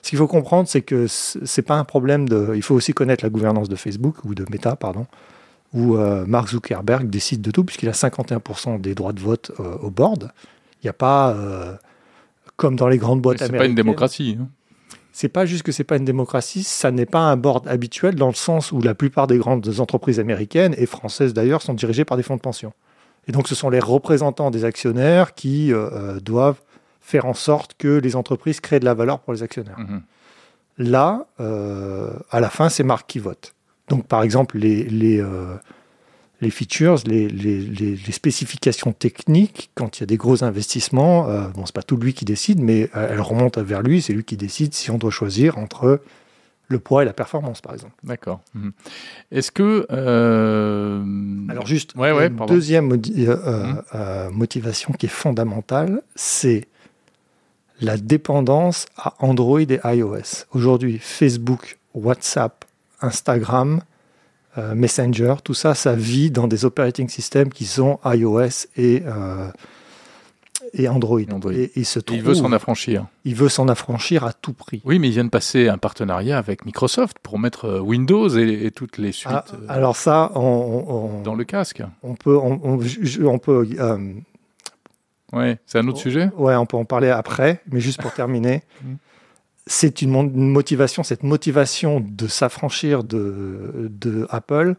Ce 0.00 0.08
qu'il 0.08 0.18
faut 0.18 0.28
comprendre, 0.28 0.68
c'est 0.68 0.80
que 0.80 1.06
c'est 1.06 1.62
pas 1.62 1.74
un 1.74 1.84
problème 1.84 2.28
de. 2.28 2.52
Il 2.54 2.62
faut 2.62 2.74
aussi 2.74 2.94
connaître 2.94 3.22
la 3.22 3.30
gouvernance 3.30 3.68
de 3.68 3.76
Facebook 3.76 4.24
ou 4.24 4.34
de 4.34 4.46
Meta, 4.48 4.74
pardon 4.74 5.06
où 5.72 5.96
euh, 5.96 6.24
Mark 6.26 6.48
Zuckerberg 6.48 7.08
décide 7.08 7.42
de 7.42 7.50
tout, 7.50 7.64
puisqu'il 7.64 7.88
a 7.88 7.92
51% 7.92 8.80
des 8.80 8.94
droits 8.94 9.12
de 9.12 9.20
vote 9.20 9.52
euh, 9.60 9.76
au 9.78 9.90
board. 9.90 10.32
Il 10.82 10.86
n'y 10.86 10.90
a 10.90 10.94
pas, 10.94 11.30
euh, 11.30 11.74
comme 12.56 12.76
dans 12.76 12.88
les 12.88 12.98
grandes 12.98 13.20
boîtes 13.20 13.42
américaines. 13.42 13.60
C'est 13.60 13.64
pas 13.64 13.70
une 13.70 13.74
démocratie. 13.74 14.36
Hein. 14.40 14.48
C'est 15.12 15.28
pas 15.28 15.44
juste 15.44 15.62
que 15.62 15.72
c'est 15.72 15.84
pas 15.84 15.96
une 15.96 16.04
démocratie, 16.04 16.62
ça 16.62 16.90
n'est 16.90 17.06
pas 17.06 17.20
un 17.20 17.36
board 17.36 17.66
habituel 17.68 18.14
dans 18.14 18.28
le 18.28 18.34
sens 18.34 18.72
où 18.72 18.80
la 18.80 18.94
plupart 18.94 19.26
des 19.26 19.38
grandes 19.38 19.80
entreprises 19.80 20.20
américaines 20.20 20.74
et 20.78 20.86
françaises 20.86 21.34
d'ailleurs 21.34 21.62
sont 21.62 21.74
dirigées 21.74 22.04
par 22.04 22.16
des 22.16 22.22
fonds 22.22 22.36
de 22.36 22.40
pension. 22.40 22.72
Et 23.26 23.32
donc 23.32 23.48
ce 23.48 23.56
sont 23.56 23.70
les 23.70 23.80
représentants 23.80 24.52
des 24.52 24.64
actionnaires 24.64 25.34
qui 25.34 25.72
doivent 26.22 26.60
faire 27.00 27.26
en 27.26 27.34
sorte 27.34 27.74
que 27.76 27.98
les 27.98 28.14
entreprises 28.14 28.60
créent 28.60 28.78
de 28.78 28.84
la 28.84 28.94
valeur 28.94 29.18
pour 29.18 29.32
les 29.32 29.42
actionnaires. 29.42 29.78
Mhm. 29.78 30.02
Là, 30.78 31.26
à 31.38 32.40
la 32.40 32.48
fin, 32.48 32.68
c'est 32.68 32.84
Marc 32.84 33.08
qui 33.08 33.18
vote. 33.18 33.52
Donc, 33.90 34.06
par 34.06 34.22
exemple, 34.22 34.56
les, 34.56 34.84
les, 34.84 35.20
euh, 35.20 35.56
les 36.40 36.50
features, 36.50 36.98
les, 37.06 37.28
les, 37.28 38.12
spécifications 38.12 38.92
techniques, 38.92 39.70
quand 39.74 39.98
il 39.98 40.02
y 40.02 40.04
a 40.04 40.06
des 40.06 40.16
gros 40.16 40.44
investissements, 40.44 41.28
euh, 41.28 41.48
bon, 41.48 41.66
c'est 41.66 41.74
pas 41.74 41.82
tout 41.82 41.96
lui 41.96 42.14
qui 42.14 42.24
décide, 42.24 42.60
mais 42.60 42.88
euh, 42.96 43.08
elles 43.10 43.20
remontent 43.20 43.62
vers 43.62 43.82
lui, 43.82 44.00
c'est 44.00 44.12
lui 44.12 44.22
qui 44.22 44.36
décide 44.36 44.74
si 44.74 44.92
on 44.92 44.96
doit 44.96 45.10
choisir 45.10 45.58
entre 45.58 46.00
le 46.68 46.78
poids 46.78 47.02
et 47.02 47.04
la 47.04 47.12
performance, 47.12 47.60
par 47.60 47.74
exemple. 47.74 47.94
D'accord. 48.04 48.40
Mhm. 48.54 48.70
Est-ce 49.32 49.50
que... 49.50 49.86
Alors 51.50 51.66
juste, 51.66 51.96
ouais, 51.96 52.12
ouais, 52.12 52.28
une 52.28 52.46
deuxième 52.46 52.94
mhm. 52.94 54.30
motivation 54.30 54.92
qui 54.92 55.06
est 55.06 55.10
fondamentale, 55.10 56.00
c'est 56.14 56.68
la 57.80 57.96
dépendance 57.96 58.86
à 58.96 59.14
Android 59.18 59.60
et 59.60 59.80
iOS. 59.84 60.46
Aujourd'hui, 60.52 60.98
Facebook, 61.00 61.76
WhatsApp, 61.92 62.64
Instagram, 63.00 63.80
euh, 64.58 64.74
Messenger, 64.74 65.36
tout 65.44 65.54
ça, 65.54 65.74
ça 65.74 65.94
vit 65.94 66.30
dans 66.30 66.48
des 66.48 66.64
operating 66.64 67.08
systems 67.08 67.50
qui 67.50 67.66
sont 67.66 68.00
iOS 68.04 68.66
et, 68.76 69.02
euh, 69.06 69.48
et 70.72 70.88
Android. 70.88 71.20
Et, 71.20 71.72
il 71.76 72.22
veut 72.22 72.34
s'en 72.34 72.50
affranchir. 72.50 73.06
Il 73.24 73.36
veut 73.36 73.48
s'en 73.48 73.68
affranchir 73.68 74.24
à 74.24 74.32
tout 74.32 74.52
prix. 74.52 74.82
Oui, 74.84 74.98
mais 74.98 75.06
il 75.08 75.12
vient 75.12 75.24
de 75.24 75.30
passer 75.30 75.68
un 75.68 75.78
partenariat 75.78 76.36
avec 76.36 76.66
Microsoft 76.66 77.18
pour 77.22 77.38
mettre 77.38 77.66
euh, 77.66 77.78
Windows 77.80 78.28
et, 78.28 78.72
toutes 78.72 78.98
les 78.98 79.12
suites. 79.12 79.32
Ah, 79.32 79.44
alors 79.68 79.94
ça, 79.94 80.32
on, 80.34 81.22
dans 81.22 81.36
le 81.36 81.44
casque. 81.44 81.82
On 82.02 82.14
peut, 82.14 82.36
on, 82.36 82.60
on 83.24 83.38
peut. 83.38 83.68
ouais, 85.32 85.58
c'est 85.64 85.78
un 85.78 85.86
autre 85.86 85.98
sujet? 85.98 86.28
Ouais, 86.36 86.56
on 86.56 86.66
peut 86.66 86.76
en 86.76 86.84
parler 86.84 87.10
après, 87.10 87.62
mais 87.70 87.78
juste 87.78 88.02
pour 88.02 88.12
terminer. 88.12 88.64
C'est 89.66 90.02
une, 90.02 90.30
motivation, 90.32 91.02
cette 91.02 91.22
motivation 91.22 92.00
de 92.00 92.26
s'affranchir 92.26 93.04
de, 93.04 94.26
Apple. 94.30 94.76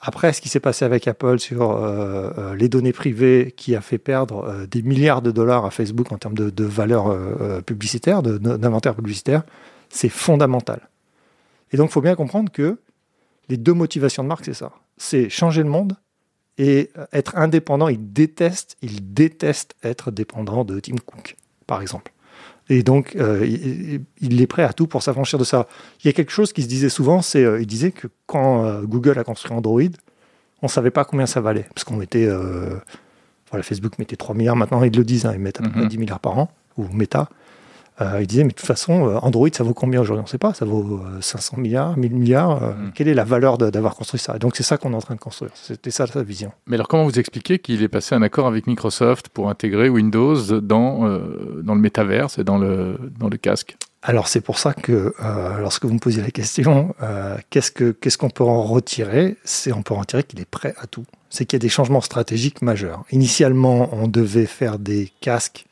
Après, 0.00 0.32
ce 0.32 0.40
qui 0.40 0.48
s'est 0.48 0.60
passé 0.60 0.84
avec 0.84 1.08
Apple 1.08 1.38
sur 1.38 1.72
euh, 1.72 2.30
euh, 2.38 2.54
les 2.54 2.68
données 2.68 2.92
privées 2.92 3.52
qui 3.54 3.76
a 3.76 3.80
fait 3.82 3.98
perdre 3.98 4.44
euh, 4.44 4.66
des 4.66 4.82
milliards 4.82 5.20
de 5.20 5.30
dollars 5.30 5.66
à 5.66 5.70
Facebook 5.70 6.10
en 6.10 6.16
termes 6.16 6.34
de, 6.34 6.48
de 6.48 6.64
valeur 6.64 7.14
publicitaire, 7.64 8.22
d'inventaire 8.22 8.94
publicitaire, 8.94 9.42
c'est 9.90 10.08
fondamental. 10.08 10.88
Et 11.72 11.76
donc, 11.76 11.90
il 11.90 11.92
faut 11.92 12.00
bien 12.00 12.14
comprendre 12.14 12.50
que 12.50 12.78
les 13.48 13.56
deux 13.56 13.74
motivations 13.74 14.22
de 14.22 14.28
marque, 14.28 14.44
c'est 14.44 14.54
ça. 14.54 14.72
C'est 14.96 15.28
changer 15.28 15.62
le 15.62 15.68
monde 15.68 15.96
et 16.56 16.90
être 17.12 17.36
indépendant. 17.36 17.88
Il 17.88 18.12
déteste, 18.12 18.76
il 18.82 19.12
déteste 19.12 19.74
être 19.82 20.10
dépendant 20.10 20.64
de 20.64 20.78
Tim 20.78 20.96
Cook, 21.04 21.36
par 21.66 21.82
exemple. 21.82 22.12
Et 22.70 22.84
donc, 22.84 23.16
euh, 23.16 23.44
il, 24.20 24.40
est 24.40 24.46
prêt 24.46 24.62
à 24.62 24.72
tout 24.72 24.86
pour 24.86 25.02
s'affranchir 25.02 25.40
de 25.40 25.44
ça. 25.44 25.66
Il 26.02 26.06
y 26.06 26.10
a 26.10 26.12
quelque 26.12 26.30
chose 26.30 26.52
qui 26.52 26.62
se 26.62 26.68
disait 26.68 26.88
souvent, 26.88 27.20
c'est 27.20 27.44
euh, 27.44 27.60
il 27.60 27.66
disait 27.66 27.90
que 27.90 28.06
quand 28.26 28.64
euh, 28.64 28.82
Google 28.82 29.18
a 29.18 29.24
construit 29.24 29.52
Android, 29.52 29.82
on 30.62 30.66
ne 30.66 30.68
savait 30.68 30.92
pas 30.92 31.04
combien 31.04 31.26
ça 31.26 31.40
valait. 31.40 31.66
Parce 31.74 31.82
qu'on 31.82 31.96
mettait. 31.96 32.28
voilà, 33.50 33.64
Facebook 33.64 33.98
mettait 33.98 34.14
3 34.14 34.36
milliards, 34.36 34.54
maintenant 34.54 34.84
ils 34.84 34.96
le 34.96 35.04
disent, 35.04 35.26
hein, 35.26 35.32
ils 35.34 35.40
mettent 35.40 35.60
à 35.60 35.64
peu 35.64 35.70
près 35.70 35.86
10 35.86 35.96
mhm. 35.96 36.00
milliards 36.00 36.20
par 36.20 36.38
an, 36.38 36.48
ou 36.76 36.86
Meta. 36.92 37.28
Euh, 38.00 38.18
il 38.20 38.26
disait, 38.26 38.44
mais 38.44 38.50
de 38.50 38.54
toute 38.54 38.66
façon, 38.66 39.08
euh, 39.08 39.18
Android, 39.22 39.48
ça 39.52 39.62
vaut 39.62 39.74
combien 39.74 40.00
aujourd'hui? 40.00 40.20
On 40.20 40.24
ne 40.24 40.30
sait 40.30 40.38
pas, 40.38 40.54
ça 40.54 40.64
vaut 40.64 41.02
500 41.20 41.56
euh, 41.56 41.60
milliards, 41.60 41.96
1000 41.96 42.12
milliards. 42.12 42.60
Mm. 42.60 42.92
Quelle 42.94 43.08
est 43.08 43.14
la 43.14 43.24
valeur 43.24 43.58
d'avoir 43.58 43.94
construit 43.94 44.20
ça? 44.20 44.38
Donc 44.38 44.56
c'est 44.56 44.62
ça 44.62 44.78
qu'on 44.78 44.92
est 44.92 44.96
en 44.96 45.00
train 45.00 45.14
de 45.14 45.20
construire. 45.20 45.52
C'était 45.54 45.90
ça 45.90 46.06
sa 46.06 46.22
vision. 46.22 46.52
Mais 46.66 46.76
alors 46.76 46.88
comment 46.88 47.04
vous 47.04 47.18
expliquez 47.18 47.58
qu'il 47.58 47.82
est 47.82 47.88
passé 47.88 48.14
un 48.14 48.22
accord 48.22 48.46
avec 48.46 48.66
Microsoft 48.66 49.28
pour 49.28 49.50
intégrer 49.50 49.88
Windows 49.88 50.60
dans, 50.60 51.20
dans 51.62 51.74
le 51.74 51.80
métaverse 51.80 52.38
et 52.38 52.44
dans 52.44 52.58
le, 52.58 52.98
dans 53.18 53.28
le 53.28 53.36
casque? 53.36 53.76
Alors 54.02 54.28
c'est 54.28 54.40
pour 54.40 54.58
ça 54.58 54.72
que 54.72 55.14
lorsque 55.58 55.84
vous 55.84 55.92
me 55.92 55.98
posez 55.98 56.22
la 56.22 56.30
question, 56.30 56.94
qu'est-ce 57.50 57.70
qu'on 57.70 57.92
qu'est-ce 58.00 58.18
qu'on 58.18 58.30
peut 58.30 58.44
en 58.44 58.62
retirer? 58.62 59.36
C'est 59.44 59.72
on 59.72 59.82
peut 59.82 59.94
en 59.94 60.00
retirer 60.00 60.24
qu'il 60.24 60.40
est 60.40 60.48
prêt 60.48 60.74
à 60.78 60.86
tout. 60.86 61.04
C'est 61.28 61.44
qu'il 61.44 61.56
y 61.56 61.60
a 61.60 61.64
des 61.64 61.68
changements 61.68 62.00
stratégiques 62.00 62.62
majeurs. 62.62 63.04
Initialement, 63.12 63.90
on 63.92 64.08
devait 64.08 64.46
faire 64.46 64.78
des 64.78 65.12
casques 65.20 65.66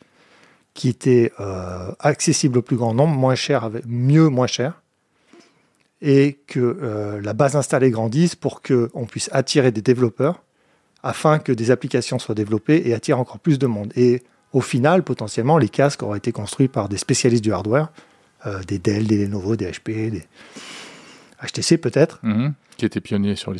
qui 0.78 0.88
était 0.88 1.32
euh, 1.40 1.90
accessible 1.98 2.58
au 2.58 2.62
plus 2.62 2.76
grand 2.76 2.94
nombre, 2.94 3.12
moins 3.12 3.34
cher, 3.34 3.68
mieux, 3.88 4.28
moins 4.28 4.46
cher, 4.46 4.80
et 6.00 6.38
que 6.46 6.60
euh, 6.60 7.20
la 7.20 7.32
base 7.32 7.56
installée 7.56 7.90
grandisse 7.90 8.36
pour 8.36 8.62
qu'on 8.62 9.04
puisse 9.06 9.28
attirer 9.32 9.72
des 9.72 9.82
développeurs 9.82 10.44
afin 11.02 11.40
que 11.40 11.50
des 11.50 11.72
applications 11.72 12.20
soient 12.20 12.36
développées 12.36 12.80
et 12.86 12.94
attirent 12.94 13.18
encore 13.18 13.40
plus 13.40 13.58
de 13.58 13.66
monde. 13.66 13.92
Et 13.96 14.22
au 14.52 14.60
final, 14.60 15.02
potentiellement, 15.02 15.58
les 15.58 15.68
casques 15.68 16.04
auraient 16.04 16.18
été 16.18 16.30
construits 16.30 16.68
par 16.68 16.88
des 16.88 16.96
spécialistes 16.96 17.42
du 17.42 17.52
hardware, 17.52 17.90
euh, 18.46 18.62
des 18.62 18.78
Dell, 18.78 19.08
des 19.08 19.26
Lenovo, 19.26 19.56
des 19.56 19.68
HP, 19.68 20.10
des 20.10 20.28
HTC 21.44 21.78
peut-être. 21.78 22.20
Mhm. 22.22 22.54
qui 22.76 22.84
étaient 22.84 23.00
pionniers 23.00 23.34
sur, 23.34 23.50
le 23.50 23.58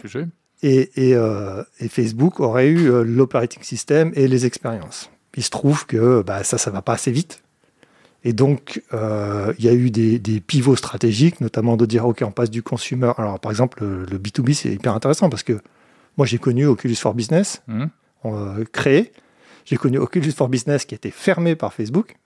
sujet. 0.00 0.26
Et, 0.62 0.90
et 1.10 1.88
Facebook 1.90 2.40
aurait 2.40 2.68
eu 2.68 3.04
l'operating 3.04 3.62
system 3.62 4.10
et 4.14 4.26
les 4.26 4.46
expériences 4.46 5.10
il 5.36 5.42
se 5.42 5.50
trouve 5.50 5.86
que 5.86 6.22
bah, 6.22 6.44
ça, 6.44 6.58
ça 6.58 6.70
va 6.70 6.82
pas 6.82 6.94
assez 6.94 7.12
vite. 7.12 7.42
Et 8.24 8.32
donc, 8.32 8.82
euh, 8.92 9.52
il 9.58 9.64
y 9.64 9.68
a 9.68 9.72
eu 9.72 9.90
des, 9.90 10.40
pivots 10.40 10.74
stratégiques, 10.74 11.40
notamment 11.40 11.76
de 11.76 11.86
dire, 11.86 12.06
OK, 12.06 12.22
on 12.26 12.32
passe 12.32 12.50
du 12.50 12.60
consumer. 12.60 13.12
Alors, 13.18 13.38
par 13.38 13.52
exemple, 13.52 13.84
le, 13.84 14.18
B2B, 14.18 14.52
c'est 14.52 14.72
hyper 14.72 14.94
intéressant 14.94 15.30
parce 15.30 15.44
que 15.44 15.60
moi, 16.16 16.26
j'ai 16.26 16.38
connu 16.38 16.66
Oculus 16.66 16.96
for 16.96 17.14
Business, 17.14 17.62
mmh. 17.68 17.84
euh, 18.24 18.64
créé. 18.72 19.12
J'ai 19.64 19.76
connu 19.76 19.98
Oculus 19.98 20.32
for 20.32 20.48
Business 20.48 20.84
qui 20.84 20.94
a 20.94 20.96
été 20.96 21.12
fermé 21.12 21.54
par 21.54 21.72
Facebook. 21.72 22.16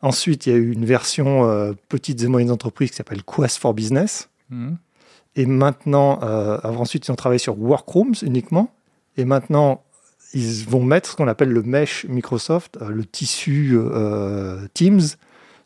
Ensuite, 0.00 0.46
il 0.46 0.52
y 0.52 0.54
a 0.54 0.58
eu 0.58 0.72
une 0.72 0.86
version 0.86 1.46
euh, 1.46 1.74
petites 1.90 2.22
et 2.22 2.28
moyennes 2.28 2.50
entreprises 2.50 2.90
qui 2.90 2.96
s'appelle 2.96 3.22
Quest 3.22 3.58
for 3.58 3.74
Business. 3.74 4.30
Mmh. 4.48 4.70
Et 5.36 5.44
maintenant, 5.44 6.20
ensuite, 6.62 7.08
ils 7.08 7.10
ont 7.10 7.16
travaillé 7.16 7.38
sur 7.38 7.58
Workrooms 7.58 8.14
uniquement. 8.22 8.70
Et 9.16 9.24
maintenant, 9.24 9.82
ils 10.34 10.64
vont 10.66 10.82
mettre 10.82 11.10
ce 11.10 11.16
qu'on 11.16 11.28
appelle 11.28 11.50
le 11.50 11.62
mesh 11.62 12.06
Microsoft, 12.08 12.78
euh, 12.80 12.88
le 12.90 13.04
tissu 13.04 13.72
euh, 13.74 14.66
Teams, 14.74 15.00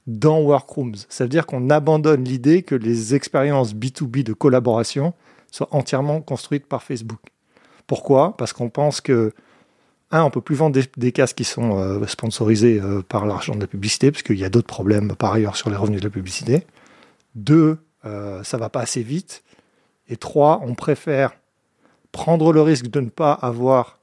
dans 0.07 0.41
Workrooms. 0.41 0.95
Ça 1.09 1.25
veut 1.25 1.29
dire 1.29 1.47
qu'on 1.47 1.71
abandonne 1.71 2.25
l'idée 2.25 2.63
que 2.63 2.75
les 2.75 3.15
expériences 3.15 3.75
B2B 3.75 4.23
de 4.23 4.33
collaboration 4.33 5.15
soient 5.51 5.69
entièrement 5.73 6.21
construites 6.21 6.67
par 6.67 6.83
Facebook. 6.83 7.21
Pourquoi? 7.87 8.37
Parce 8.37 8.53
qu'on 8.53 8.69
pense 8.69 9.01
que, 9.01 9.33
un, 10.11 10.23
on 10.23 10.31
peut 10.31 10.41
plus 10.41 10.55
vendre 10.55 10.81
des, 10.97 11.13
casques 11.13 11.37
qui 11.37 11.45
sont 11.45 11.79
euh, 11.79 12.07
sponsorisés 12.07 12.81
par 13.09 13.27
l'argent 13.27 13.55
de 13.55 13.61
la 13.61 13.67
publicité, 13.67 14.11
parce 14.13 14.23
qu'il 14.23 14.39
y 14.39 14.45
a 14.45 14.49
d'autres 14.49 14.67
problèmes 14.67 15.15
par 15.17 15.33
ailleurs 15.33 15.57
sur 15.57 15.71
les 15.71 15.77
revenus 15.77 16.01
de 16.01 16.07
la 16.07 16.13
publicité. 16.13 16.65
Deux, 17.35 17.79
ça 18.45 18.57
va 18.57 18.69
pas 18.69 18.81
assez 18.81 19.03
vite. 19.03 19.43
Et 20.09 20.17
trois, 20.17 20.63
on 20.65 20.75
préfère 20.77 21.33
prendre 22.13 22.53
le 22.53 22.63
risque 22.63 22.87
de 22.87 23.01
ne 23.01 23.09
pas 23.09 23.33
avoir 23.33 23.96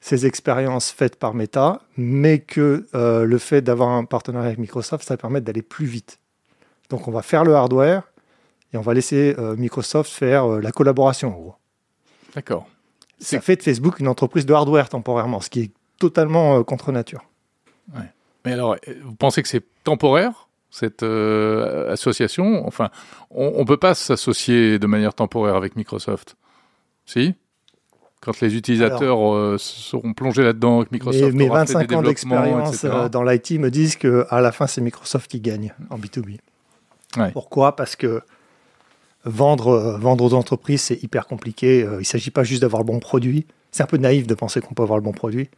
ces 0.00 0.26
expériences 0.26 0.90
faites 0.90 1.16
par 1.16 1.34
Meta, 1.34 1.82
mais 1.96 2.38
que 2.38 2.86
euh, 2.94 3.24
le 3.24 3.38
fait 3.38 3.60
d'avoir 3.60 3.90
un 3.90 4.04
partenariat 4.04 4.48
avec 4.48 4.58
Microsoft, 4.58 5.06
ça 5.06 5.16
permet 5.16 5.40
d'aller 5.40 5.62
plus 5.62 5.86
vite. 5.86 6.18
Donc 6.88 7.06
on 7.06 7.10
va 7.10 7.22
faire 7.22 7.44
le 7.44 7.54
hardware 7.54 8.02
et 8.72 8.78
on 8.78 8.80
va 8.80 8.94
laisser 8.94 9.34
euh, 9.38 9.56
Microsoft 9.56 10.10
faire 10.10 10.50
euh, 10.50 10.60
la 10.60 10.72
collaboration 10.72 11.28
en 11.28 11.38
gros. 11.38 11.54
D'accord. 12.34 12.66
Ça 13.18 13.40
fait 13.40 13.56
de 13.56 13.62
Facebook 13.62 14.00
une 14.00 14.08
entreprise 14.08 14.46
de 14.46 14.54
hardware 14.54 14.88
temporairement, 14.88 15.42
ce 15.42 15.50
qui 15.50 15.60
est 15.60 15.70
totalement 15.98 16.64
contre 16.64 16.90
nature. 16.90 17.22
Mais 18.46 18.52
alors, 18.52 18.76
vous 19.02 19.14
pensez 19.14 19.42
que 19.42 19.48
c'est 19.48 19.64
temporaire 19.84 20.48
cette 20.70 21.02
association? 21.02 22.66
Enfin, 22.66 22.88
on 23.30 23.58
ne 23.58 23.64
peut 23.64 23.76
pas 23.76 23.94
s'associer 23.94 24.78
de 24.78 24.86
manière 24.86 25.12
temporaire 25.12 25.56
avec 25.56 25.76
Microsoft. 25.76 26.36
Si? 27.04 27.34
Quand 28.20 28.40
les 28.40 28.54
utilisateurs 28.54 29.34
euh, 29.34 29.56
seront 29.58 30.12
plongés 30.12 30.42
là-dedans, 30.42 30.84
que 30.84 30.90
Microsoft 30.92 31.34
mes, 31.34 31.48
25 31.48 31.92
ans 31.92 32.02
d'expérience 32.02 32.84
euh, 32.84 33.08
dans 33.08 33.22
l'IT 33.22 33.52
me 33.52 33.70
disent 33.70 33.96
qu'à 33.96 34.40
la 34.40 34.52
fin, 34.52 34.66
c'est 34.66 34.82
Microsoft 34.82 35.30
qui 35.30 35.40
gagne 35.40 35.74
en 35.88 35.98
B2B. 35.98 36.38
Pourquoi? 37.32 37.76
Parce 37.76 37.96
que 37.96 38.20
vendre, 39.24 39.68
euh, 39.68 39.98
vendre 39.98 40.24
aux 40.24 40.34
entreprises, 40.34 40.82
c'est 40.82 41.02
hyper 41.02 41.26
compliqué. 41.26 41.80
il 41.80 41.98
ne 41.98 42.02
s'agit 42.02 42.30
pas 42.30 42.44
juste 42.44 42.62
d'avoir 42.62 42.82
le 42.82 42.86
bon 42.86 43.00
produit. 43.00 43.46
C'est 43.72 43.82
un 43.82 43.86
peu 43.86 43.96
naïf 43.96 44.26
de 44.26 44.34
penser 44.34 44.60
qu'on 44.60 44.74
peut 44.74 44.82
avoir 44.82 44.98
le 44.98 45.04
bon 45.04 45.12
produit. 45.12 45.48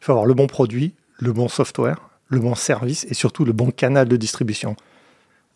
Il 0.00 0.04
faut 0.04 0.12
avoir 0.12 0.26
le 0.26 0.34
bon 0.34 0.46
produit, 0.46 0.94
le 1.18 1.32
bon 1.32 1.48
software, 1.48 2.08
le 2.28 2.40
bon 2.40 2.54
service 2.54 3.06
et 3.08 3.14
surtout 3.14 3.44
le 3.44 3.52
bon 3.52 3.70
canal 3.70 4.08
de 4.08 4.16
distribution. 4.16 4.74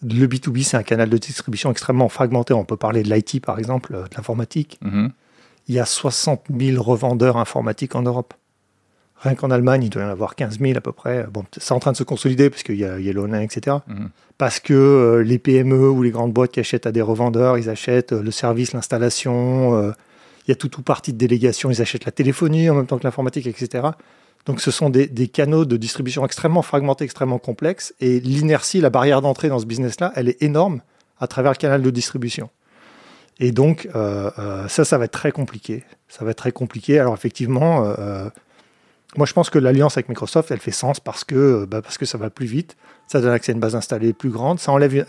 Le 0.03 0.27
B2B, 0.27 0.63
c'est 0.63 0.77
un 0.77 0.83
canal 0.83 1.11
de 1.11 1.19
distribution 1.19 1.71
extrêmement 1.71 2.09
fragmenté. 2.09 2.55
On 2.55 2.65
peut 2.65 2.77
parler 2.77 3.03
de 3.03 3.13
l'IT, 3.13 3.45
par 3.45 3.59
exemple, 3.59 3.93
de 3.95 4.17
l'informatique. 4.17 4.79
Mm-hmm 4.85 5.11
il 5.69 5.75
y 5.75 5.81
a 5.81 5.87
60 5.87 6.45
000 6.57 6.83
revendeurs 6.83 7.37
informatiques 7.37 7.95
en 7.95 8.03
Europe. 8.03 8.35
Rien 9.23 9.37
qu'en 9.37 9.53
Allemagne, 9.53 9.85
il 9.85 9.91
doit 9.91 10.03
y 10.03 10.05
en 10.05 10.09
avoir 10.09 10.35
15 10.35 10.59
000 10.59 10.77
à 10.77 10.81
peu 10.81 10.91
près. 10.91 11.27
Bon, 11.33 11.45
c'est 11.57 11.73
en 11.73 11.79
train 11.79 11.93
de 11.93 11.97
se 11.97 12.03
consolider 12.03 12.51
parce 12.51 12.65
qu'il 12.65 12.77
y 12.77 12.85
a 12.85 12.99
Yellowknife, 12.99 13.57
etc. 13.57 13.77
Mhm. 13.87 14.09
Parce 14.37 14.59
que 14.59 14.75
euh, 14.75 15.23
les 15.23 15.39
PME 15.39 15.89
ou 15.89 16.03
les 16.03 16.11
grandes 16.11 16.33
boîtes 16.33 16.51
qui 16.51 16.61
achètent 16.61 16.87
à 16.87 16.93
des 16.93 17.03
revendeurs, 17.03 17.57
ils 17.57 17.71
achètent 17.71 18.13
euh, 18.13 18.23
le 18.23 18.33
service, 18.33 18.73
l'installation. 18.73 19.77
Euh, 19.77 19.93
il 20.47 20.51
y 20.51 20.53
a 20.53 20.57
tout 20.57 20.77
ou 20.77 20.83
partie 20.83 21.13
de 21.13 21.19
délégation, 21.19 21.71
ils 21.71 21.81
achètent 21.81 22.05
la 22.05 22.11
téléphonie 22.11 22.69
en 22.69 22.75
même 22.75 22.87
temps 22.87 22.99
que 22.99 23.05
l'informatique, 23.05 23.47
etc. 23.47 23.91
Donc 24.45 24.61
ce 24.61 24.73
sont 24.73 24.91
des, 24.91 25.07
des, 25.07 25.29
canaux 25.29 25.65
de 25.65 25.77
distribution 25.77 26.25
extrêmement 26.25 26.63
fragmentés, 26.63 27.05
extrêmement 27.05 27.39
complexes. 27.39 27.95
Et 28.01 28.19
l'inertie, 28.19 28.81
la 28.81 28.91
barrière 28.91 29.23
d'entrée 29.23 29.49
dans 29.49 29.61
ce 29.61 29.67
business-là, 29.67 30.13
elle 30.17 30.29
est 30.29 30.43
énorme 30.43 30.81
à 31.21 31.29
travers 31.29 31.53
le 31.53 31.57
canal 31.57 31.81
de 31.81 31.91
distribution. 31.91 32.51
Et 33.41 33.53
donc, 33.53 33.89
euh, 33.95 34.31
euh, 34.39 34.69
ça, 34.69 34.85
ça 34.85 34.99
va 34.99 35.07
être 35.07 35.13
très 35.13 35.33
compliqué. 35.33 35.85
Ça 36.09 36.25
va 36.25 36.31
être 36.31 36.39
très 36.39 36.53
compliqué. 36.53 36.99
Alors, 36.99 37.15
effectivement, 37.15 37.85
euh, 37.99 38.29
moi, 39.17 39.27
je 39.27 39.33
pense 39.33 39.51
que 39.51 39.59
l'alliance 39.59 39.97
avec 39.97 40.09
Microsoft, 40.09 40.51
elle 40.51 40.61
fait 40.61 40.71
sens 40.71 41.01
parce 41.01 41.25
que, 41.25 41.65
bah, 41.65 41.83
parce 41.83 41.99
que 41.99 42.07
ça 42.07 42.19
va 42.19 42.31
plus 42.31 42.47
vite. 42.47 42.77
Ça 43.09 43.21
donne 43.21 43.33
accès 43.33 43.53
à 43.53 43.55
une 43.55 43.61
base 43.61 43.75
installée 43.75 44.13
plus 44.13 44.31
grande. 44.31 44.59
Ça 44.59 44.73
enlève 44.73 45.07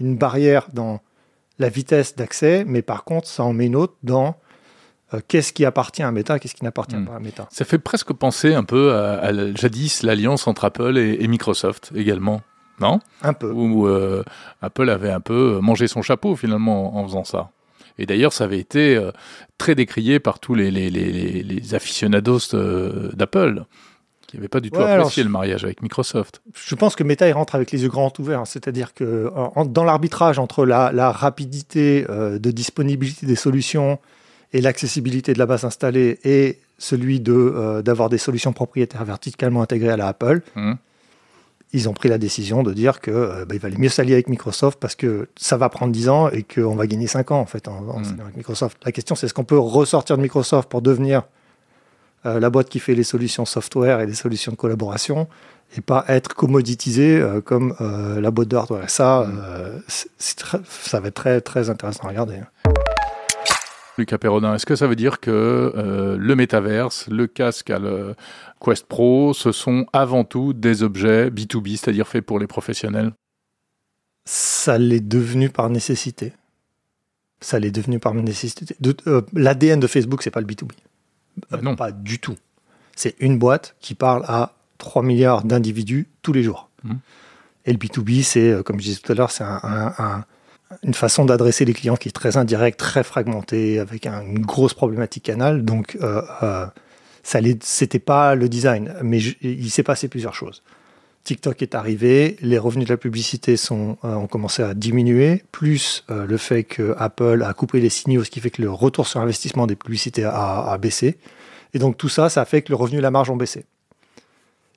une 0.00 0.16
barrière 0.16 0.68
dans 0.72 1.00
la 1.58 1.68
vitesse 1.68 2.16
d'accès, 2.16 2.64
mais 2.66 2.82
par 2.82 3.04
contre, 3.04 3.28
ça 3.28 3.44
en 3.44 3.52
met 3.52 3.66
une 3.66 3.76
autre 3.76 3.94
dans 4.02 4.36
qu'est-ce 5.28 5.52
qui 5.52 5.64
appartient 5.64 6.02
à 6.02 6.10
Meta, 6.10 6.38
qu'est-ce 6.38 6.54
qui 6.54 6.64
n'appartient 6.64 6.96
hmm. 6.96 7.06
pas 7.06 7.16
à 7.16 7.20
Meta. 7.20 7.46
Ça 7.50 7.64
fait 7.64 7.78
presque 7.78 8.12
penser 8.12 8.54
un 8.54 8.64
peu 8.64 8.92
à, 8.94 9.32
jadis 9.54 10.02
l'alliance 10.02 10.46
entre 10.48 10.64
Apple 10.64 10.96
et, 10.98 11.26
Microsoft 11.28 11.92
également, 11.94 12.40
non 12.80 13.00
Un 13.22 13.32
peu. 13.32 13.50
Où 13.50 13.88
Apple 14.62 14.90
avait 14.90 15.10
un 15.10 15.20
peu 15.20 15.60
mangé 15.60 15.86
son 15.86 16.02
chapeau 16.02 16.36
finalement 16.36 16.96
en 16.96 17.04
faisant 17.04 17.24
ça. 17.24 17.50
Et 17.98 18.06
d'ailleurs, 18.06 18.32
ça 18.32 18.44
avait 18.44 18.58
été 18.58 18.96
euh, 18.96 19.12
très 19.58 19.74
décrié 19.74 20.18
par 20.18 20.38
tous 20.38 20.54
les, 20.54 20.70
les, 20.70 20.90
les, 20.90 21.42
les 21.42 21.74
aficionados 21.74 22.54
euh, 22.54 23.10
d'Apple 23.12 23.64
qui 24.26 24.36
n'avaient 24.36 24.48
pas 24.48 24.60
du 24.60 24.70
tout 24.70 24.80
apprécié 24.80 25.22
le 25.22 25.28
mariage 25.28 25.64
avec 25.64 25.82
Microsoft. 25.82 26.42
Je 26.54 26.74
pense 26.74 26.96
que 26.96 27.04
Meta, 27.04 27.28
il 27.28 27.32
rentre 27.32 27.54
avec 27.54 27.70
les 27.70 27.82
yeux 27.82 27.88
grands 27.88 28.12
ouverts. 28.18 28.46
C'est-à-dire 28.46 28.94
que 28.94 29.30
dans 29.66 29.84
l'arbitrage 29.84 30.38
entre 30.38 30.64
la, 30.64 30.90
la 30.92 31.12
rapidité 31.12 32.06
euh, 32.08 32.38
de 32.38 32.50
disponibilité 32.50 33.26
des 33.26 33.36
solutions 33.36 34.00
et 34.52 34.60
l'accessibilité 34.60 35.34
de 35.34 35.38
la 35.38 35.46
base 35.46 35.64
installée 35.64 36.18
et 36.24 36.58
celui 36.78 37.20
de 37.20 37.82
d'avoir 37.82 38.08
des 38.08 38.18
solutions 38.18 38.52
propriétaires 38.52 39.04
verticalement 39.04 39.62
intégrées 39.62 39.90
à 39.90 39.96
la 39.96 40.08
Apple, 40.08 40.42
hum. 40.56 40.76
Ils 41.76 41.88
ont 41.88 41.92
pris 41.92 42.08
la 42.08 42.18
décision 42.18 42.62
de 42.62 42.72
dire 42.72 43.00
que 43.00 43.10
euh, 43.10 43.44
bah, 43.44 43.54
il 43.54 43.60
valait 43.60 43.76
mieux 43.76 43.88
s'allier 43.88 44.14
avec 44.14 44.28
Microsoft 44.28 44.78
parce 44.80 44.94
que 44.94 45.28
ça 45.36 45.56
va 45.56 45.68
prendre 45.68 45.92
10 45.92 46.08
ans 46.08 46.28
et 46.30 46.42
qu'on 46.42 46.74
va 46.76 46.86
gagner 46.86 47.06
5 47.08 47.30
ans 47.32 47.40
en 47.40 47.46
fait 47.46 47.68
en, 47.68 47.76
en 47.88 47.98
Mm. 48.00 48.20
avec 48.22 48.36
Microsoft. 48.36 48.78
La 48.84 48.92
question 48.92 49.14
c'est 49.14 49.26
est-ce 49.26 49.34
qu'on 49.34 49.44
peut 49.44 49.58
ressortir 49.58 50.16
de 50.16 50.22
Microsoft 50.22 50.68
pour 50.70 50.80
devenir 50.82 51.22
euh, 52.26 52.40
la 52.40 52.48
boîte 52.48 52.68
qui 52.70 52.78
fait 52.78 52.94
les 52.94 53.02
solutions 53.04 53.44
software 53.44 54.00
et 54.00 54.06
les 54.06 54.14
solutions 54.14 54.52
de 54.52 54.56
collaboration 54.56 55.26
et 55.76 55.80
pas 55.80 56.04
être 56.08 56.34
commoditisé 56.34 57.18
euh, 57.20 57.40
comme 57.40 57.74
euh, 57.80 58.20
la 58.20 58.30
boîte 58.30 58.48
de 58.48 58.56
hardware? 58.56 58.84
Et 58.84 58.88
ça, 58.88 59.26
Mm. 59.26 59.82
ça 60.68 61.00
va 61.00 61.08
être 61.08 61.14
très 61.14 61.40
très 61.40 61.70
intéressant 61.70 62.04
à 62.04 62.08
regarder. 62.08 62.38
Lucas 63.96 64.18
Perrodin, 64.18 64.54
est-ce 64.54 64.66
que 64.66 64.74
ça 64.76 64.86
veut 64.86 64.96
dire 64.96 65.20
que 65.20 65.30
euh, 65.76 66.16
le 66.18 66.34
métaverse, 66.36 67.06
le 67.08 67.26
casque 67.26 67.70
à 67.70 67.78
le 67.78 68.14
Quest 68.60 68.86
Pro, 68.86 69.32
ce 69.34 69.52
sont 69.52 69.86
avant 69.92 70.24
tout 70.24 70.52
des 70.52 70.82
objets 70.82 71.30
B2B, 71.30 71.76
c'est-à-dire 71.76 72.08
faits 72.08 72.24
pour 72.26 72.38
les 72.38 72.46
professionnels? 72.48 73.12
Ça 74.24 74.78
l'est 74.78 75.06
devenu 75.06 75.48
par 75.50 75.70
nécessité. 75.70 76.32
Ça 77.40 77.58
l'est 77.58 77.70
devenu 77.70 77.98
par 78.00 78.14
nécessité. 78.14 78.74
De- 78.80 78.96
euh, 79.06 79.20
L'ADN 79.32 79.78
de 79.80 79.86
Facebook, 79.86 80.22
c'est 80.22 80.30
pas 80.30 80.40
le 80.40 80.46
B2B. 80.46 80.72
Bah 81.50 81.58
non. 81.62 81.76
Pas 81.76 81.92
du 81.92 82.18
tout. 82.18 82.36
C'est 82.96 83.14
une 83.20 83.38
boîte 83.38 83.76
qui 83.80 83.94
parle 83.94 84.24
à 84.26 84.54
3 84.78 85.02
milliards 85.02 85.44
d'individus 85.44 86.08
tous 86.22 86.32
les 86.32 86.42
jours. 86.42 86.68
Mhm. 86.84 86.98
Et 87.66 87.72
le 87.72 87.78
B2B, 87.78 88.22
c'est, 88.22 88.50
euh, 88.50 88.62
comme 88.62 88.78
je 88.80 88.84
disais 88.86 89.00
tout 89.02 89.12
à 89.12 89.14
l'heure, 89.14 89.30
c'est 89.30 89.44
un- 89.44 89.60
un- 89.62 89.94
un- 89.98 90.24
une 90.82 90.94
façon 90.94 91.24
d'adresser 91.24 91.64
les 91.64 91.72
clients 91.72 91.96
qui 91.96 92.08
est 92.08 92.12
très 92.12 92.36
indirecte, 92.36 92.78
très 92.78 93.04
fragmentée, 93.04 93.78
avec 93.78 94.06
un- 94.06 94.22
une 94.22 94.40
grosse 94.40 94.74
problématique 94.74 95.22
canal. 95.24 95.64
Donc, 95.64 95.96
euh, 96.02 96.22
euh, 96.42 96.66
ça 97.22 97.38
c'était 97.62 97.98
pas 97.98 98.34
le 98.34 98.48
design, 98.48 98.94
mais 99.02 99.18
il 99.40 99.70
s'est 99.70 99.82
passé 99.82 100.08
plusieurs 100.08 100.34
choses. 100.34 100.62
TikTok 101.24 101.62
est 101.62 101.74
arrivé, 101.74 102.36
les 102.42 102.58
revenus 102.58 102.86
de 102.86 102.92
la 102.92 102.98
publicité 102.98 103.56
sont, 103.56 103.96
euh, 104.04 104.14
ont 104.14 104.26
commencé 104.26 104.62
à 104.62 104.74
diminuer, 104.74 105.42
plus 105.52 106.04
euh, 106.10 106.26
le 106.26 106.36
fait 106.36 106.64
que 106.64 106.94
Apple 106.98 107.42
a 107.46 107.54
coupé 107.54 107.80
les 107.80 107.88
signaux, 107.88 108.24
ce 108.24 108.30
qui 108.30 108.40
fait 108.40 108.50
que 108.50 108.60
le 108.60 108.70
retour 108.70 109.06
sur 109.06 109.20
investissement 109.20 109.66
des 109.66 109.74
publicités 109.76 110.24
a, 110.24 110.70
a 110.70 110.76
baissé. 110.76 111.16
Et 111.72 111.78
donc 111.78 111.96
tout 111.96 112.10
ça, 112.10 112.28
ça 112.28 112.42
a 112.42 112.44
fait 112.44 112.60
que 112.60 112.70
le 112.70 112.76
revenu 112.76 112.98
et 112.98 113.00
la 113.00 113.10
marge 113.10 113.30
ont 113.30 113.36
baissé. 113.36 113.64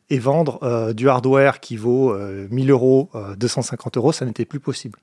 Et 0.10 0.20
vendre 0.20 0.60
euh, 0.64 0.94
du 0.94 1.10
hardware 1.10 1.60
qui 1.60 1.76
vaut 1.76 2.14
euh, 2.14 2.48
1000 2.50 2.72
euros, 2.72 3.10
euh, 3.14 3.36
250 3.36 3.98
euros, 3.98 4.14
ça 4.14 4.24
n'était 4.26 4.46
plus 4.46 4.62
possible. 4.62 4.98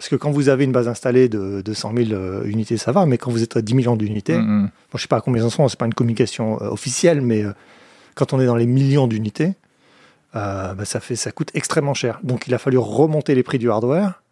Parce 0.00 0.08
que 0.08 0.16
quand 0.16 0.30
vous 0.30 0.48
avez 0.48 0.64
une 0.64 0.72
base 0.72 0.88
installée 0.88 1.28
de 1.28 1.60
200 1.60 1.92
000 1.94 2.12
euh, 2.12 2.42
unités, 2.46 2.78
ça 2.78 2.90
va, 2.90 3.04
mais 3.04 3.18
quand 3.18 3.30
vous 3.30 3.42
êtes 3.42 3.58
à 3.58 3.60
10 3.60 3.74
millions 3.74 3.96
d'unités, 3.96 4.38
Mhm. 4.38 4.70
Bon, 4.90 4.96
je 4.96 5.02
sais 5.02 5.08
pas 5.08 5.18
à 5.18 5.20
combien 5.20 5.42
ils 5.42 5.44
en 5.44 5.50
sont, 5.50 5.68
c'est 5.68 5.78
pas 5.78 5.84
une 5.84 5.92
communication 5.92 6.58
euh, 6.62 6.70
officielle, 6.70 7.20
mais 7.20 7.44
euh, 7.44 7.52
quand 8.14 8.32
on 8.32 8.40
est 8.40 8.46
dans 8.46 8.56
les 8.56 8.64
millions 8.64 9.06
d'unités, 9.06 9.52
euh, 10.36 10.72
bah, 10.72 10.86
ça, 10.86 11.00
fait, 11.00 11.16
ça 11.16 11.32
coûte 11.32 11.50
extrêmement 11.52 11.92
cher. 11.92 12.18
Donc 12.22 12.46
il 12.46 12.54
a 12.54 12.58
fallu 12.58 12.78
remonter 12.78 13.34
les 13.34 13.42
prix 13.42 13.58
du 13.58 13.70
hardware. 13.70 14.22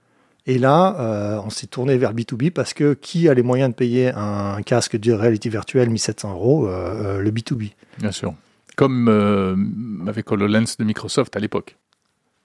Et 0.47 0.57
là, 0.57 1.43
on 1.45 1.51
s'est 1.51 1.67
tourné 1.67 1.99
vers 1.99 2.13
le 2.15 2.17
B2B 2.17 2.51
parce 2.51 2.73
que 2.73 2.95
qui 2.95 3.29
a 3.29 3.35
les 3.35 3.43
moyens 3.43 3.69
de 3.69 3.75
payer 3.75 4.11
un 4.17 4.63
casque 4.63 4.97
de 4.97 5.13
réalité 5.13 5.51
virtuelle 5.51 5.91
1700 5.91 6.33
euros 6.33 6.67
Le 6.67 7.31
B2B. 7.31 7.73
Bien 7.99 8.13
sûr. 8.13 8.33
Comme 8.75 10.07
avec 10.09 10.33
HoloLens 10.33 10.77
de 10.79 10.85
Microsoft 10.85 11.37
à 11.37 11.41
l'époque. 11.41 11.77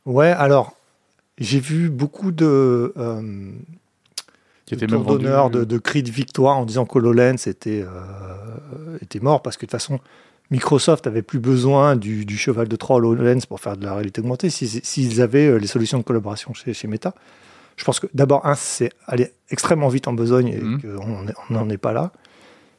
Ouais, 0.05 0.31
alors 0.31 0.75
j'ai 1.37 1.59
vu 1.59 1.89
beaucoup 1.89 2.31
de, 2.31 2.93
euh, 2.97 3.51
Qui 4.65 4.75
de 4.75 4.85
tours 4.85 5.03
d'honneur, 5.05 5.49
de, 5.49 5.63
de 5.63 5.77
cris 5.77 6.03
de 6.03 6.11
victoire 6.11 6.57
en 6.57 6.65
disant 6.65 6.85
qu'HoloLens 6.85 7.47
était, 7.47 7.83
euh, 7.85 8.97
était 9.01 9.19
mort 9.19 9.41
parce 9.41 9.57
que 9.57 9.61
de 9.65 9.67
toute 9.67 9.79
façon, 9.79 9.99
Microsoft 10.51 11.07
avait 11.07 11.21
plus 11.23 11.39
besoin 11.39 11.95
du, 11.95 12.25
du 12.25 12.37
cheval 12.37 12.67
de 12.67 12.75
Troie 12.75 12.97
HoloLens 12.97 13.45
pour 13.47 13.59
faire 13.59 13.77
de 13.77 13.85
la 13.85 13.93
réalité 13.95 14.21
augmentée 14.21 14.49
s'ils 14.49 14.83
s'ils 14.85 15.21
avaient 15.21 15.47
euh, 15.47 15.57
les 15.57 15.67
solutions 15.67 15.97
de 15.97 16.03
collaboration 16.03 16.53
chez, 16.53 16.73
chez 16.73 16.87
Meta. 16.87 17.13
Je 17.75 17.83
pense 17.85 17.99
que 17.99 18.05
d'abord, 18.13 18.45
un, 18.45 18.53
c'est 18.53 18.91
aller 19.07 19.31
extrêmement 19.49 19.87
vite 19.89 20.07
en 20.07 20.13
besogne 20.13 20.49
et 20.49 20.59
Mhm. 20.61 20.81
qu'on 20.81 21.53
n'en 21.53 21.69
est 21.69 21.77
pas 21.77 21.93
là. 21.93 22.11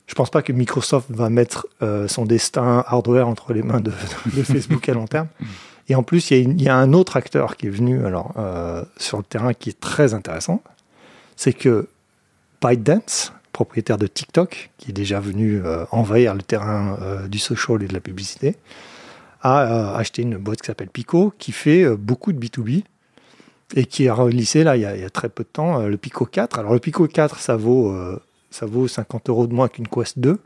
Je 0.07 0.14
pense 0.14 0.31
pas 0.31 0.42
que 0.42 0.52
Microsoft 0.52 1.11
va 1.11 1.31
mettre 1.31 1.66
euh, 1.83 2.07
son 2.07 2.26
destin 2.26 2.85
hardware 2.87 3.26
entre 3.26 3.52
les 3.55 3.62
mains 3.62 3.81
de, 3.81 3.90
de 4.37 4.42
Facebook 4.42 4.88
à 4.88 4.92
long 4.94 5.07
terme. 5.07 5.26
Et 5.88 5.94
en 5.94 6.03
plus, 6.03 6.31
il 6.31 6.61
y, 6.62 6.68
a 6.68 6.77
un 6.77 6.92
autre 6.92 7.16
acteur 7.16 7.57
qui 7.57 7.66
est 7.66 7.70
venu 7.70 8.07
alors, 8.07 8.33
euh, 8.38 8.85
sur 8.97 9.18
le 9.18 9.25
terrain 9.25 9.53
qui 9.53 9.68
est 9.70 9.79
très 9.79 10.14
intéressant. 10.14 10.62
C'est 11.37 11.53
que 11.53 11.88
ByteDance, 12.62 13.33
propriétaire 13.53 13.99
de 13.99 14.07
TikTok, 14.07 14.70
qui 14.79 14.90
est 14.90 14.94
déjà 14.94 15.20
venu 15.20 15.61
euh, 15.62 15.85
envahir 15.90 16.35
le 16.35 16.42
terrain 16.42 16.97
euh, 17.03 17.29
du 17.29 17.38
social 17.38 17.83
et 17.83 17.87
de 17.87 17.92
la 17.92 18.01
publicité, 18.01 18.57
a 19.42 19.94
acheté 19.97 20.23
une 20.23 20.38
boîte 20.38 20.62
qui 20.62 20.68
s'appelle 20.68 20.88
Pico, 20.88 21.35
qui 21.38 21.53
fait 21.53 21.87
beaucoup 21.97 22.33
de 22.33 22.38
B2B 22.38 22.83
et 23.77 23.85
qui 23.85 24.09
a 24.09 24.14
relissé 24.14 24.64
là 24.64 24.75
il 24.75 24.81
y 24.81 24.87
a, 24.87 25.11
très 25.11 25.29
peu 25.29 25.42
de 25.42 25.49
temps 25.51 25.81
le 25.81 25.99
Pico 25.99 26.25
4. 26.25 26.61
Alors 26.61 26.73
le 26.73 26.79
Pico 26.79 27.07
4, 27.07 27.38
ça 27.38 27.55
vaut, 27.55 27.94
ça 28.51 28.64
vaut 28.64 28.88
50 28.88 29.29
euros 29.29 29.47
de 29.47 29.53
moins 29.53 29.68
qu'une 29.68 29.87
Quest 29.87 30.18
2, 30.18 30.38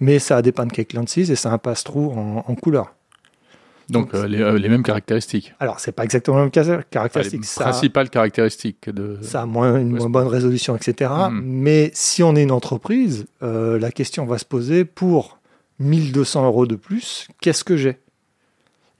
mais 0.00 0.18
ça 0.18 0.38
a 0.38 0.42
des 0.42 0.50
pancake 0.50 0.94
lenses 0.94 1.16
et 1.16 1.36
ça 1.36 1.52
a 1.52 1.54
un 1.54 1.58
pass-through 1.58 2.18
en, 2.18 2.44
en 2.44 2.54
couleur. 2.56 2.92
Donc 3.90 4.14
euh, 4.14 4.26
les, 4.26 4.40
euh, 4.40 4.58
les 4.58 4.68
mêmes 4.68 4.82
caractéristiques. 4.82 5.52
Alors 5.60 5.78
c'est 5.80 5.92
pas 5.92 6.04
exactement 6.04 6.36
le 6.38 6.42
même 6.44 6.50
cas- 6.50 6.62
Enfin, 6.62 6.76
les 6.78 6.84
caractéristique. 6.90 7.44
ça, 7.44 7.64
principales 7.64 8.10
caractéristiques 8.10 8.88
de. 8.90 9.18
ça 9.22 9.42
a 9.42 9.46
moins, 9.46 9.78
une 9.78 9.90
moins 9.96 10.08
bonne 10.08 10.26
résolution, 10.28 10.74
etc. 10.76 11.10
Mhm. 11.30 11.42
Mais 11.44 11.90
si 11.94 12.22
on 12.22 12.34
est 12.36 12.42
une 12.42 12.50
entreprise, 12.52 13.26
euh, 13.42 13.78
la 13.78 13.90
question 13.92 14.24
va 14.26 14.38
se 14.38 14.44
poser 14.44 14.84
pour 14.84 15.38
1200 15.80 16.44
euros 16.46 16.66
de 16.66 16.76
plus, 16.76 17.28
qu'est-ce 17.40 17.64
que 17.64 17.76
j'ai? 17.76 17.98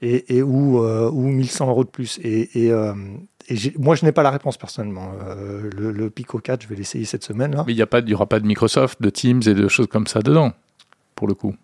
Et, 0.01 0.37
et 0.37 0.41
ou, 0.43 0.83
euh, 0.83 1.09
ou 1.09 1.29
1100 1.29 1.67
euros 1.69 1.83
de 1.83 1.89
plus? 1.89 2.19
Et, 2.21 2.65
et, 2.65 2.71
et 3.47 3.55
j'ai- 3.55 3.73
moi, 3.77 3.95
je 3.95 4.05
n'ai 4.05 4.11
pas 4.11 4.23
la 4.23 4.31
réponse 4.31 4.57
personnellement. 4.57 5.13
Le, 5.75 5.91
le 5.91 6.09
Pico 6.09 6.37
4, 6.39 6.61
je 6.63 6.67
vais 6.67 6.75
l'essayer 6.75 7.05
cette 7.05 7.23
semaine. 7.23 7.55
là. 7.55 7.63
Mais 7.65 7.73
il 7.73 7.75
n'y 7.77 8.13
aura 8.13 8.25
pas 8.27 8.39
de 8.39 8.45
Microsoft, 8.45 9.01
de 9.01 9.09
Teams 9.09 9.41
et 9.47 9.53
de 9.53 9.67
choses 9.67 9.87
comme 9.87 10.05
ça 10.07 10.19
dedans, 10.21 10.51
pour 11.15 11.27
le 11.27 11.33
coup. 11.33 11.55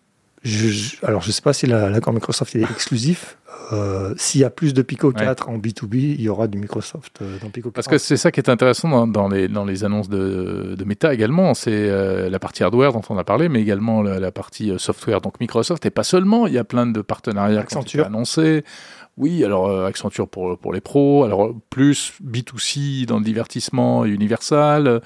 Je- 0.44 0.96
alors, 1.06 1.22
je 1.22 1.28
ne 1.28 1.32
sais 1.34 1.42
pas 1.42 1.54
si 1.54 1.68
la- 1.68 1.90
l'accord 1.90 2.14
Microsoft 2.14 2.56
est 2.56 2.62
exclusif. 2.64 3.38
Euh, 3.74 4.14
S'il 4.18 4.42
y 4.42 4.44
a 4.44 4.50
plus 4.50 4.74
de 4.74 4.82
Pico 4.82 5.12
4 5.12 5.48
en 5.50 5.58
B2B, 5.58 5.94
il 5.96 6.22
y 6.22 6.28
aura 6.30 6.48
du 6.48 6.58
Microsoft 6.58 7.20
euh, 7.22 7.38
dans 7.42 7.50
Pico 7.50 7.70
4. 7.70 7.74
Parce 7.76 7.88
que 7.88 7.98
c'est 7.98 8.18
ça 8.18 8.32
qui 8.32 8.40
est 8.42 8.50
intéressant 8.50 8.90
dans, 8.90 9.08
dans 9.08 9.28
les, 9.30 9.48
dans 9.48 9.64
les 9.66 9.84
annonces 9.86 10.10
de, 10.10 10.76
de 10.78 10.84
Meta 10.84 11.14
également, 11.14 11.54
c'est 11.54 11.72
euh, 11.72 12.30
la 12.30 12.40
partie 12.40 12.64
hardware 12.64 12.92
dont 12.92 13.02
on 13.10 13.18
a 13.18 13.24
parlé, 13.24 13.48
mais 13.50 13.62
également 13.62 14.02
la, 14.02 14.20
la 14.20 14.32
partie 14.32 14.72
euh, 14.72 14.78
software. 14.78 15.22
Donc 15.22 15.40
Microsoft, 15.40 15.86
et 15.86 15.90
pas 15.90 16.04
seulement, 16.04 16.48
il 16.48 16.54
y 16.54 16.58
a 16.58 16.64
plein 16.66 16.86
de 16.88 17.02
partenariats 17.02 17.64
qui 17.64 17.78
ont 17.78 17.82
annoncés. 18.06 18.64
Oui, 19.22 19.46
alors 19.46 19.68
euh, 19.68 19.86
Accenture 19.86 20.28
pour, 20.28 20.58
pour 20.58 20.74
les 20.74 20.82
pros, 20.82 21.24
alors 21.26 21.54
plus 21.70 22.14
B2C 22.26 23.06
dans 23.06 23.20
le 23.20 23.24
divertissement 23.24 24.04
Universal, 24.04 25.00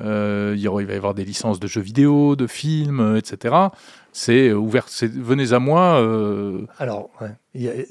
euh, 0.00 0.56
il, 0.58 0.68
va 0.68 0.82
y 0.92 0.96
avoir 0.96 1.14
des 1.14 1.24
licences 1.24 1.60
de 1.60 1.68
jeux 1.68 1.80
vidéo, 1.80 2.34
de 2.34 2.48
films, 2.48 2.98
euh, 2.98 3.16
etc. 3.16 3.54
C'est 4.12 4.52
ouvert, 4.52 4.88
c'est 4.88 5.08
venez 5.08 5.52
à 5.52 5.60
moi. 5.60 6.00
euh, 6.00 6.66
Alors, 6.80 7.10
ouais. 7.20 7.86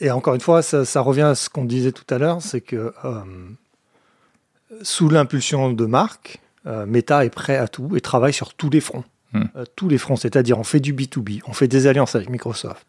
Et 0.00 0.10
encore 0.10 0.34
une 0.34 0.40
fois, 0.40 0.62
ça, 0.62 0.86
ça 0.86 1.02
revient 1.02 1.20
à 1.20 1.34
ce 1.34 1.50
qu'on 1.50 1.66
disait 1.66 1.92
tout 1.92 2.06
à 2.08 2.16
l'heure, 2.16 2.40
c'est 2.40 2.62
que 2.62 2.94
euh, 3.04 3.20
sous 4.80 5.10
l'impulsion 5.10 5.70
de 5.70 5.84
Marc, 5.84 6.40
Meta 6.64 7.26
est 7.26 7.30
prêt 7.30 7.56
à 7.58 7.68
tout 7.68 7.96
et 7.96 8.00
travaille 8.00 8.32
sur 8.32 8.54
tous 8.54 8.70
les 8.70 8.80
fronts. 8.80 9.04
Hmm. 9.34 9.44
Tous 9.76 9.90
les 9.90 9.98
fronts, 9.98 10.16
c'est-à-dire 10.16 10.58
on 10.58 10.64
fait 10.64 10.80
du 10.80 10.94
B2B, 10.94 11.42
on 11.46 11.52
fait 11.52 11.68
des 11.68 11.86
alliances 11.86 12.14
avec 12.14 12.30
Microsoft, 12.30 12.86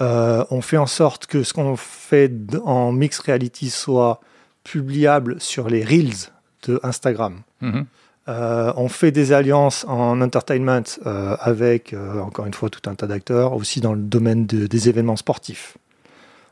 Euh, 0.00 0.44
on 0.50 0.60
fait 0.62 0.76
en 0.78 0.86
sorte 0.86 1.26
que 1.26 1.42
ce 1.42 1.52
qu'on 1.52 1.76
fait 1.76 2.32
en 2.64 2.92
mixed 2.92 3.22
reality 3.26 3.68
soit 3.70 4.20
publiable 4.64 5.40
sur 5.40 5.68
les 5.68 5.84
Reels 5.84 6.30
de 6.66 6.80
Instagram. 6.82 7.40
mhm. 7.60 7.86
Euh, 8.28 8.72
on 8.76 8.88
fait 8.88 9.10
des 9.10 9.32
alliances 9.32 9.84
en 9.88 10.20
entertainment 10.20 10.82
euh, 11.06 11.36
avec, 11.40 11.94
encore 12.22 12.46
une 12.46 12.54
fois, 12.54 12.68
tout 12.70 12.88
un 12.88 12.94
tas 12.94 13.08
d'acteurs, 13.08 13.54
aussi 13.54 13.80
dans 13.80 13.92
le 13.94 14.00
domaine 14.00 14.46
de- 14.46 14.66
des 14.68 14.88
événements 14.88 15.16
sportifs. 15.16 15.76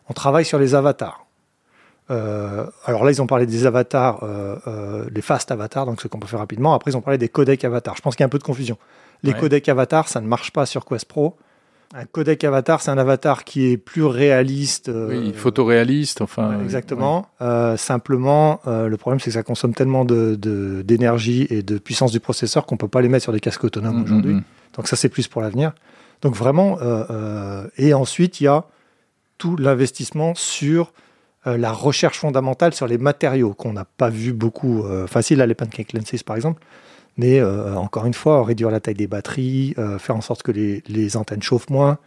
On 0.09 0.13
travaille 0.15 0.45
sur 0.47 0.59
les 0.59 0.75
avatars. 0.75 1.25
Alors 2.09 3.05
là, 3.05 3.11
ils 3.11 3.21
ont 3.23 3.27
parlé 3.27 3.47
des 3.47 3.67
avatars, 3.67 4.25
les 5.15 5.21
fast 5.23 5.51
avatars, 5.53 5.85
donc 5.87 6.01
ce 6.01 6.09
qu'on 6.09 6.19
peut 6.19 6.27
faire 6.27 6.39
rapidement. 6.41 6.73
Après, 6.75 6.91
ils 6.91 6.97
ont 6.97 7.03
parlé 7.03 7.19
des 7.19 7.29
codecs 7.29 7.63
avatars. 7.65 7.97
Je 7.97 8.03
pense 8.03 8.17
qu'il 8.17 8.23
y 8.23 8.25
a 8.25 8.27
un 8.27 8.31
peu 8.31 8.39
de 8.39 8.45
confusion. 8.45 8.79
Les 9.23 9.33
Ouais. 9.35 9.39
codecs 9.39 9.69
avatars, 9.69 10.09
ça 10.09 10.21
ne 10.21 10.27
marche 10.27 10.51
pas 10.53 10.65
sur 10.67 10.85
Quest 10.87 11.05
Pro. 11.05 11.37
Un 11.95 12.05
codec 12.05 12.45
avatar, 12.45 12.83
c'est 12.83 12.91
un 12.91 12.99
avatar 12.99 13.45
qui 13.45 13.67
est 13.73 13.77
plus 13.79 14.05
réaliste. 14.05 14.91
euh, 14.91 15.09
Oui, 15.09 15.33
photoréaliste, 15.33 16.21
enfin. 16.21 16.51
Ouais, 16.51 16.57
euh, 16.57 16.63
exactement. 16.65 17.27
Euh, 17.41 17.79
simplement, 17.79 18.61
euh, 18.67 18.89
le 18.89 18.97
problème, 18.99 19.21
c'est 19.21 19.31
que 19.31 19.35
ça 19.35 19.43
consomme 19.43 19.73
tellement 19.73 20.05
de- 20.05 20.35
de- 20.35 20.83
d'énergie 20.83 21.47
et 21.49 21.63
de 21.63 21.79
puissance 21.79 22.13
du 22.13 22.21
processeur 22.21 22.67
qu'on 22.67 22.77
peut 22.77 22.89
pas 22.89 23.01
les 23.01 23.09
mettre 23.09 23.23
sur 23.23 23.33
des 23.33 23.41
casques 23.41 23.65
autonomes 23.65 23.99
ouais. 23.99 24.05
aujourd'hui. 24.05 24.35
Mhm. 24.35 24.43
Donc 24.77 24.87
ça, 24.87 24.97
c'est 24.97 25.09
plus 25.09 25.29
pour 25.29 25.41
l'avenir. 25.41 25.73
Donc 26.21 26.35
vraiment, 26.35 26.79
et 27.79 27.95
ensuite, 27.95 28.41
il 28.41 28.45
y 28.45 28.49
a 28.49 28.65
tout 29.39 29.57
l'investissement 29.57 30.35
sur 30.35 30.93
la 31.47 31.73
recherche 31.73 32.19
fondamentale 32.19 32.75
sur 32.75 32.87
les 32.89 32.99
matériaux 32.99 33.55
qu'on 33.55 33.73
n'a 33.73 33.85
pas 33.85 34.11
vu 34.11 34.33
beaucoup. 34.33 34.85
Facile 35.07 35.41
à 35.41 35.47
les 35.47 35.55
pancake 35.55 35.93
lenses, 35.95 36.23
par 36.25 36.37
exemple. 36.37 36.61
Mais 37.19 37.41
euh, 37.41 37.75
encore 37.75 38.07
une 38.07 38.15
fois, 38.15 38.45
réduire 38.45 38.71
la 38.71 38.81
taille 38.81 38.95
des 38.95 39.09
batteries, 39.09 39.75
euh, 39.77 39.99
faire 39.99 40.17
en 40.17 40.21
sorte 40.21 40.45
que 40.45 40.53
les, 40.53 40.83
les 40.87 41.17
antennes 41.17 41.43
chauffent 41.43 41.69
moins, 41.69 41.99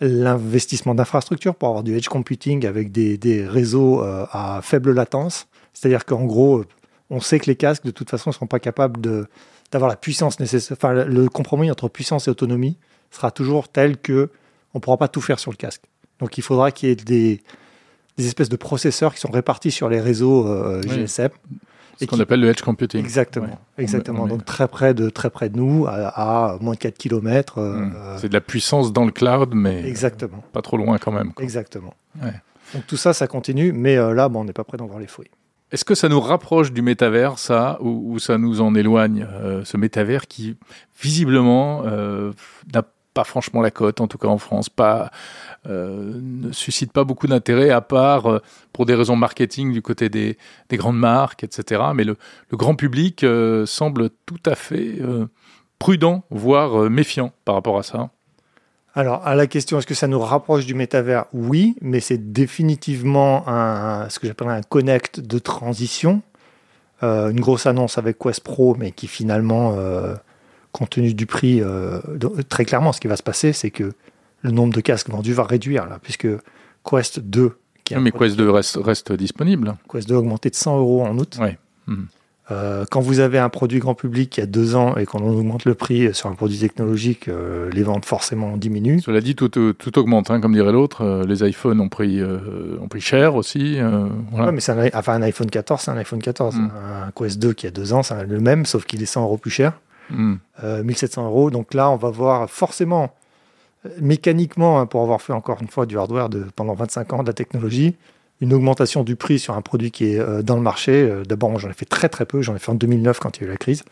l'investissement 0.00 0.96
d'infrastructure 0.96 1.54
pour 1.54 1.68
avoir 1.68 1.84
du 1.84 1.96
edge 1.96 2.08
computing 2.08 2.66
avec 2.66 2.90
des, 2.90 3.16
des 3.16 3.46
réseaux 3.46 4.02
euh, 4.02 4.26
à 4.32 4.60
faible 4.60 4.92
latence. 4.92 5.46
C'est-à-dire 5.72 6.04
qu'en 6.04 6.24
gros, 6.24 6.64
on 7.08 7.20
sait 7.20 7.38
que 7.38 7.46
les 7.46 7.54
casques, 7.54 7.84
de 7.84 7.92
toute 7.92 8.10
façon, 8.10 8.30
ne 8.30 8.34
seront 8.34 8.48
pas 8.48 8.58
capables 8.58 9.00
de, 9.00 9.28
d'avoir 9.70 9.88
la 9.88 9.96
puissance 9.96 10.40
nécessaire. 10.40 10.76
Enfin, 10.76 10.92
le 10.92 11.28
compromis 11.28 11.70
entre 11.70 11.88
puissance 11.88 12.26
et 12.26 12.30
autonomie 12.30 12.76
sera 13.12 13.30
toujours 13.30 13.68
tel 13.68 13.96
que 13.96 14.30
on 14.74 14.78
ne 14.78 14.80
pourra 14.80 14.96
pas 14.96 15.08
tout 15.08 15.20
faire 15.20 15.38
sur 15.38 15.52
le 15.52 15.56
casque. 15.56 15.82
Donc, 16.18 16.36
il 16.36 16.42
faudra 16.42 16.72
qu'il 16.72 16.88
y 16.88 16.92
ait 16.92 16.96
des, 16.96 17.42
des 18.16 18.26
espèces 18.26 18.48
de 18.48 18.56
processeurs 18.56 19.14
qui 19.14 19.20
sont 19.20 19.30
répartis 19.30 19.70
sur 19.70 19.88
les 19.88 20.00
réseaux 20.00 20.48
euh, 20.48 20.82
GSM. 20.82 21.30
Ce 22.02 22.16
qu'on 22.16 22.20
appelle 22.20 22.40
le 22.40 22.48
edge 22.48 22.62
computing. 22.62 23.00
Exactement, 23.00 23.58
exactement. 23.78 24.26
Donc 24.26 24.44
très 24.44 24.68
près 24.68 24.94
de 24.94 25.08
très 25.08 25.30
près 25.30 25.48
de 25.48 25.56
nous, 25.56 25.86
à, 25.86 26.58
moins 26.60 26.74
de 26.74 26.78
4 26.78 26.98
km. 26.98 27.58
Euh, 27.58 27.80
hmm. 27.80 27.94
C'est 28.18 28.28
de 28.28 28.34
la 28.34 28.40
puissance 28.40 28.92
dans 28.92 29.04
le 29.04 29.12
cloud, 29.12 29.50
mais 29.54 29.86
exactement. 29.86 30.42
pas 30.52 30.62
trop 30.62 30.76
loin 30.76 30.98
quand 30.98 31.12
même. 31.12 31.32
Exactement. 31.40 31.94
Donc 32.74 32.86
tout 32.86 32.96
ça, 32.96 33.12
ça 33.12 33.26
continue, 33.26 33.72
mais 33.72 33.96
euh, 33.96 34.14
là, 34.14 34.28
bon, 34.28 34.40
on 34.40 34.44
n'est 34.44 34.52
pas 34.52 34.64
prêt 34.64 34.78
d'en 34.78 34.86
voir 34.86 34.98
les 34.98 35.06
fruits. 35.06 35.30
Est-ce 35.70 35.84
que 35.84 35.94
ça 35.94 36.08
nous 36.08 36.20
rapproche 36.20 36.72
du 36.72 36.82
métavers, 36.82 37.38
ça, 37.38 37.78
ou, 37.80 38.18
ça 38.18 38.36
nous 38.36 38.60
en 38.60 38.74
éloigne, 38.74 39.26
ce 39.64 39.78
métavers 39.78 40.26
qui, 40.26 40.58
visiblement, 41.00 41.82
n'a 41.82 42.82
pas 43.12 43.24
franchement 43.24 43.60
la 43.60 43.70
cote, 43.70 44.00
en 44.00 44.08
tout 44.08 44.18
cas 44.18 44.28
en 44.28 44.38
France, 44.38 44.68
euh, 45.66 46.12
ne 46.20 46.52
suscite 46.52 46.92
pas 46.92 47.04
beaucoup 47.04 47.26
d'intérêt, 47.26 47.70
à 47.70 47.80
part 47.80 48.30
euh, 48.30 48.42
pour 48.72 48.86
des 48.86 48.94
raisons 48.94 49.16
marketing 49.16 49.72
du 49.72 49.82
côté 49.82 50.08
des, 50.08 50.36
des 50.68 50.76
grandes 50.76 50.98
marques, 50.98 51.44
etc. 51.44 51.82
Mais 51.94 52.04
le, 52.04 52.16
grand 52.52 52.74
public 52.74 53.24
euh, 53.24 53.66
semble 53.66 54.10
tout 54.26 54.42
à 54.46 54.54
fait 54.54 54.98
prudent, 55.78 56.24
voire 56.30 56.90
méfiant 56.90 57.32
par 57.44 57.54
rapport 57.56 57.78
à 57.78 57.82
ça. 57.82 58.10
Alors, 58.94 59.26
à 59.26 59.34
la 59.34 59.46
question, 59.46 59.78
est-ce 59.78 59.86
que 59.86 59.94
ça 59.94 60.06
nous 60.06 60.20
rapproche 60.20 60.66
du 60.66 60.74
métavers? 60.74 61.24
Oui, 61.32 61.76
mais 61.80 62.00
c'est 62.00 62.32
définitivement 62.32 63.44
ce 64.08 64.18
que 64.18 64.26
j'appellerais 64.26 64.56
un 64.56 64.62
connect 64.62 65.20
de 65.20 65.38
transition. 65.38 66.22
une 67.00 67.40
grosse 67.40 67.66
annonce 67.66 67.98
avec 67.98 68.18
Quest 68.18 68.40
Pro, 68.40 68.76
mais 68.78 68.92
qui 68.92 69.06
finalement 69.06 69.74
compte 70.72 70.90
tenu 70.90 71.14
du 71.14 71.26
prix, 71.26 71.60
euh, 71.60 72.00
très 72.48 72.64
clairement, 72.64 72.92
ce 72.92 73.00
qui 73.00 73.08
va 73.08 73.16
se 73.16 73.22
passer, 73.22 73.52
c'est 73.52 73.70
que 73.70 73.92
le 74.40 74.50
nombre 74.50 74.74
de 74.74 74.80
casques 74.80 75.10
vendus 75.10 75.34
va 75.34 75.44
réduire, 75.44 75.86
là, 75.86 75.98
puisque 76.02 76.26
Quest 76.84 77.20
2. 77.20 77.52
Qui 77.84 77.94
mais 77.96 78.10
Quest 78.10 78.36
2 78.36 78.50
reste, 78.50 78.78
reste, 78.82 79.12
disponible. 79.12 79.76
Quest 79.90 80.08
2 80.08 80.14
a 80.14 80.18
augmenté 80.18 80.50
de 80.50 80.54
100 80.54 80.78
euros 80.78 81.02
en 81.04 81.16
août. 81.18 81.38
Oui. 81.40 81.50
Hmm. 81.86 82.04
Euh, 82.50 82.84
quand 82.90 83.00
vous 83.00 83.20
avez 83.20 83.38
un 83.38 83.48
produit 83.48 83.78
grand 83.78 83.94
public 83.94 84.30
qui 84.30 84.40
a 84.40 84.46
deux 84.46 84.74
ans 84.74 84.96
et 84.96 85.06
qu'on 85.06 85.20
augmente 85.20 85.64
le 85.64 85.74
prix 85.74 86.12
sur 86.12 86.28
un 86.28 86.34
produit 86.34 86.58
technologique, 86.58 87.28
euh, 87.28 87.70
les 87.70 87.82
ventes 87.82 88.04
forcément 88.04 88.56
diminuent. 88.56 88.98
Cela 89.00 89.20
dit, 89.20 89.36
tout, 89.36 89.48
tout 89.48 89.98
augmente, 89.98 90.30
hein, 90.30 90.40
comme 90.40 90.52
dirait 90.52 90.72
l'autre. 90.72 91.24
les 91.26 91.48
iPhones 91.48 91.80
ont 91.80 91.88
pris, 91.88 92.20
ont 92.22 92.88
pris 92.88 93.00
cher 93.00 93.36
aussi. 93.36 93.78
voilà. 94.32 94.52
mais 94.52 94.70
un, 94.70 94.88
enfin, 94.94 95.14
un 95.14 95.22
iPhone 95.22 95.50
14, 95.50 95.82
c'est 95.82 95.90
un 95.90 95.96
iPhone 95.96 96.20
14. 96.20 96.56
Hmm. 96.56 96.70
Un 97.06 97.10
Quest 97.12 97.38
2 97.38 97.52
qui 97.52 97.66
a 97.66 97.70
deux 97.70 97.92
ans, 97.92 98.02
c'est 98.02 98.26
le 98.26 98.40
même, 98.40 98.66
sauf 98.66 98.84
qu'il 98.84 99.02
est 99.02 99.06
100 99.06 99.22
euros 99.22 99.38
plus 99.38 99.50
cher. 99.50 99.74
1700 100.12 101.22
hmm. 101.22 101.24
euh, 101.24 101.28
euros. 101.28 101.50
Donc 101.50 101.74
là, 101.74 101.90
on 101.90 101.96
va 101.96 102.10
voir 102.10 102.50
forcément, 102.50 103.14
euh, 103.86 103.90
mécaniquement, 104.00 104.80
hein, 104.80 104.86
pour 104.86 105.02
avoir 105.02 105.20
fait 105.22 105.32
encore 105.32 105.60
une 105.60 105.68
fois 105.68 105.86
du 105.86 105.98
hardware 105.98 106.28
de, 106.28 106.46
pendant 106.54 106.74
25 106.74 107.12
ans 107.12 107.22
de 107.22 107.28
la 107.28 107.32
technologie, 107.32 107.96
une 108.40 108.52
augmentation 108.52 109.04
du 109.04 109.14
prix 109.14 109.38
sur 109.38 109.54
un 109.54 109.62
produit 109.62 109.90
qui 109.92 110.14
est 110.14 110.18
euh, 110.18 110.42
dans 110.42 110.56
le 110.56 110.62
marché. 110.62 111.22
D'abord, 111.28 111.58
j'en 111.58 111.70
ai 111.70 111.74
fait 111.74 111.84
très 111.84 112.08
très 112.08 112.26
peu, 112.26 112.42
j'en 112.42 112.56
ai 112.56 112.58
fait 112.58 112.72
en 112.72 112.76
2009 112.76 113.20
quand 113.20 113.38
il 113.38 113.42
y 113.42 113.44
a 113.44 113.48
eu 113.48 113.50
la 113.50 113.56
crise. 113.56 113.84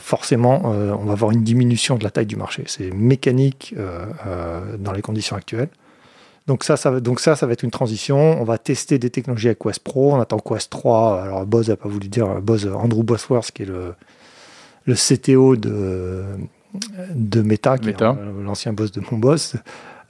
forcément, 0.00 0.62
on 0.64 1.04
va 1.04 1.12
avoir 1.12 1.30
une 1.30 1.44
diminution 1.44 1.96
de 1.96 2.04
la 2.04 2.10
taille 2.10 2.26
du 2.26 2.36
marché. 2.36 2.64
C'est 2.66 2.90
mécanique 2.90 3.74
dans 4.78 4.92
les 4.92 5.02
conditions 5.02 5.36
actuelles. 5.36 5.68
Donc 6.46 6.64
ça, 6.64 6.76
ça, 6.76 6.98
donc 6.98 7.20
ça, 7.20 7.36
ça 7.36 7.46
va 7.46 7.52
être 7.52 7.62
une 7.62 7.70
transition. 7.70 8.40
On 8.40 8.44
va 8.44 8.58
tester 8.58 8.98
des 8.98 9.10
technologies 9.10 9.48
avec 9.48 9.58
Quest 9.58 9.80
Pro. 9.80 10.14
On 10.14 10.20
attend 10.20 10.38
Quest 10.38 10.70
3. 10.70 11.22
Alors 11.22 11.46
Buzz 11.46 11.68
n'a 11.68 11.76
pas 11.76 11.88
voulu 11.88 12.08
dire 12.08 12.40
Buzz, 12.40 12.66
Andrew 12.66 13.04
Bosworth, 13.04 13.52
qui 13.52 13.62
est 13.62 13.66
le, 13.66 13.94
le 14.86 14.94
CTO 14.94 15.56
de, 15.56 16.24
de 17.14 17.42
Meta, 17.42 17.76
l'ancien 18.42 18.72
boss 18.72 18.92
de 18.92 19.02
mon 19.10 19.18
boss, 19.18 19.56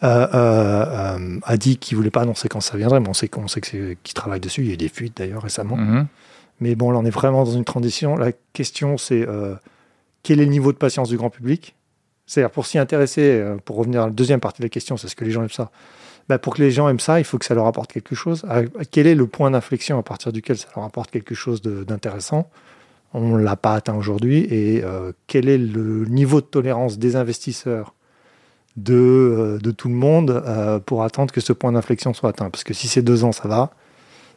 euh, 0.02 0.26
euh, 0.32 1.16
euh, 1.18 1.38
a 1.42 1.56
dit 1.58 1.76
qu'il 1.76 1.96
voulait 1.96 2.10
pas 2.10 2.22
annoncer 2.22 2.48
quand 2.48 2.60
ça 2.60 2.78
viendrait, 2.78 3.00
mais 3.00 3.08
on 3.08 3.14
sait 3.14 3.28
qu'on 3.28 3.48
sait 3.48 3.60
qu'il 3.60 4.14
travaille 4.14 4.40
dessus. 4.40 4.62
Il 4.62 4.68
y 4.68 4.70
a 4.70 4.74
eu 4.74 4.78
des 4.78 4.88
fuites 4.88 5.16
d'ailleurs 5.16 5.42
récemment. 5.42 5.76
Mhm. 5.76 6.06
Mais 6.60 6.74
bon, 6.74 6.90
là, 6.90 6.98
on 6.98 7.04
est 7.04 7.10
vraiment 7.10 7.44
dans 7.44 7.52
une 7.52 7.64
transition. 7.64 8.16
La 8.16 8.32
question, 8.52 8.96
c'est 8.96 9.26
quel 10.22 10.40
est 10.40 10.44
le 10.44 10.50
niveau 10.50 10.72
de 10.72 10.76
patience 10.76 11.08
du 11.08 11.16
grand 11.16 11.30
public? 11.30 11.74
C'est-à-dire, 12.26 12.50
pour 12.50 12.66
s'y 12.66 12.78
intéresser, 12.78 13.42
pour 13.64 13.76
revenir 13.76 14.02
à 14.02 14.06
la 14.06 14.12
deuxième 14.12 14.40
partie 14.40 14.60
de 14.60 14.66
la 14.66 14.70
question, 14.70 14.96
c'est 14.96 15.08
ce 15.08 15.16
que 15.16 15.24
les 15.24 15.30
gens 15.30 15.42
aiment 15.42 15.48
ça. 15.48 15.70
Bah, 16.28 16.38
pour 16.38 16.54
que 16.54 16.62
les 16.62 16.70
gens 16.70 16.88
aiment 16.88 17.00
ça, 17.00 17.18
il 17.18 17.24
faut 17.24 17.38
que 17.38 17.46
ça 17.46 17.54
leur 17.54 17.66
apporte 17.66 17.90
quelque 17.90 18.14
chose. 18.14 18.44
Quel 18.90 19.06
est 19.06 19.14
le 19.14 19.26
point 19.26 19.50
d'inflexion 19.50 19.98
à 19.98 20.02
partir 20.02 20.32
duquel 20.32 20.58
ça 20.58 20.68
leur 20.76 20.84
apporte 20.84 21.10
quelque 21.10 21.34
chose 21.34 21.62
d'intéressant? 21.62 22.48
On 23.12 23.36
ne 23.36 23.42
l'a 23.42 23.56
pas 23.56 23.74
atteint 23.74 23.94
aujourd'hui. 23.94 24.46
Et 24.50 24.82
euh, 24.84 25.12
quel 25.26 25.48
est 25.48 25.58
le 25.58 26.04
niveau 26.06 26.40
de 26.40 26.46
tolérance 26.46 26.98
des 26.98 27.16
investisseurs 27.16 27.94
de, 28.76 28.94
euh, 28.94 29.58
de 29.58 29.70
tout 29.70 29.88
le 29.88 29.94
monde 29.94 30.30
euh, 30.30 30.78
pour 30.78 31.02
attendre 31.02 31.32
que 31.32 31.40
ce 31.40 31.52
point 31.52 31.72
d'inflexion 31.72 32.14
soit 32.14 32.30
atteint? 32.30 32.50
Parce 32.50 32.64
que 32.64 32.74
si 32.74 32.88
c'est 32.88 33.02
deux 33.02 33.24
ans, 33.24 33.32
ça 33.32 33.48
va. 33.48 33.70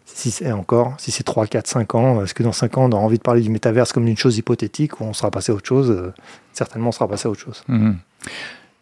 Si 0.06 0.32
c'est 0.32 0.52
encore, 0.52 0.96
si 0.98 1.12
c'est 1.12 1.24
3, 1.24 1.48
4, 1.48 1.66
5 1.66 1.96
ans, 1.96 2.24
est-ce 2.24 2.34
que 2.34 2.44
dans 2.44 2.52
5 2.52 2.78
ans, 2.78 2.86
on 2.86 2.92
aura 2.92 3.04
envie 3.04 3.20
de 3.20 3.24
parler 3.24 3.42
du 3.42 3.50
métaverse 3.50 3.94
comme 3.94 4.04
d'une 4.04 4.18
chose 4.18 4.38
hypothétique 4.38 5.00
ou 5.00 5.06
on 5.06 5.14
sera 5.14 5.32
passé 5.32 5.54
à 5.54 5.56
autre 5.56 5.68
chose 5.68 6.12
Certainement, 6.52 6.90
on 6.90 6.92
sera 6.92 7.08
passé 7.08 7.28
à 7.28 7.32
autre 7.32 7.40
chose. 7.40 7.64
Mhm. 7.70 7.98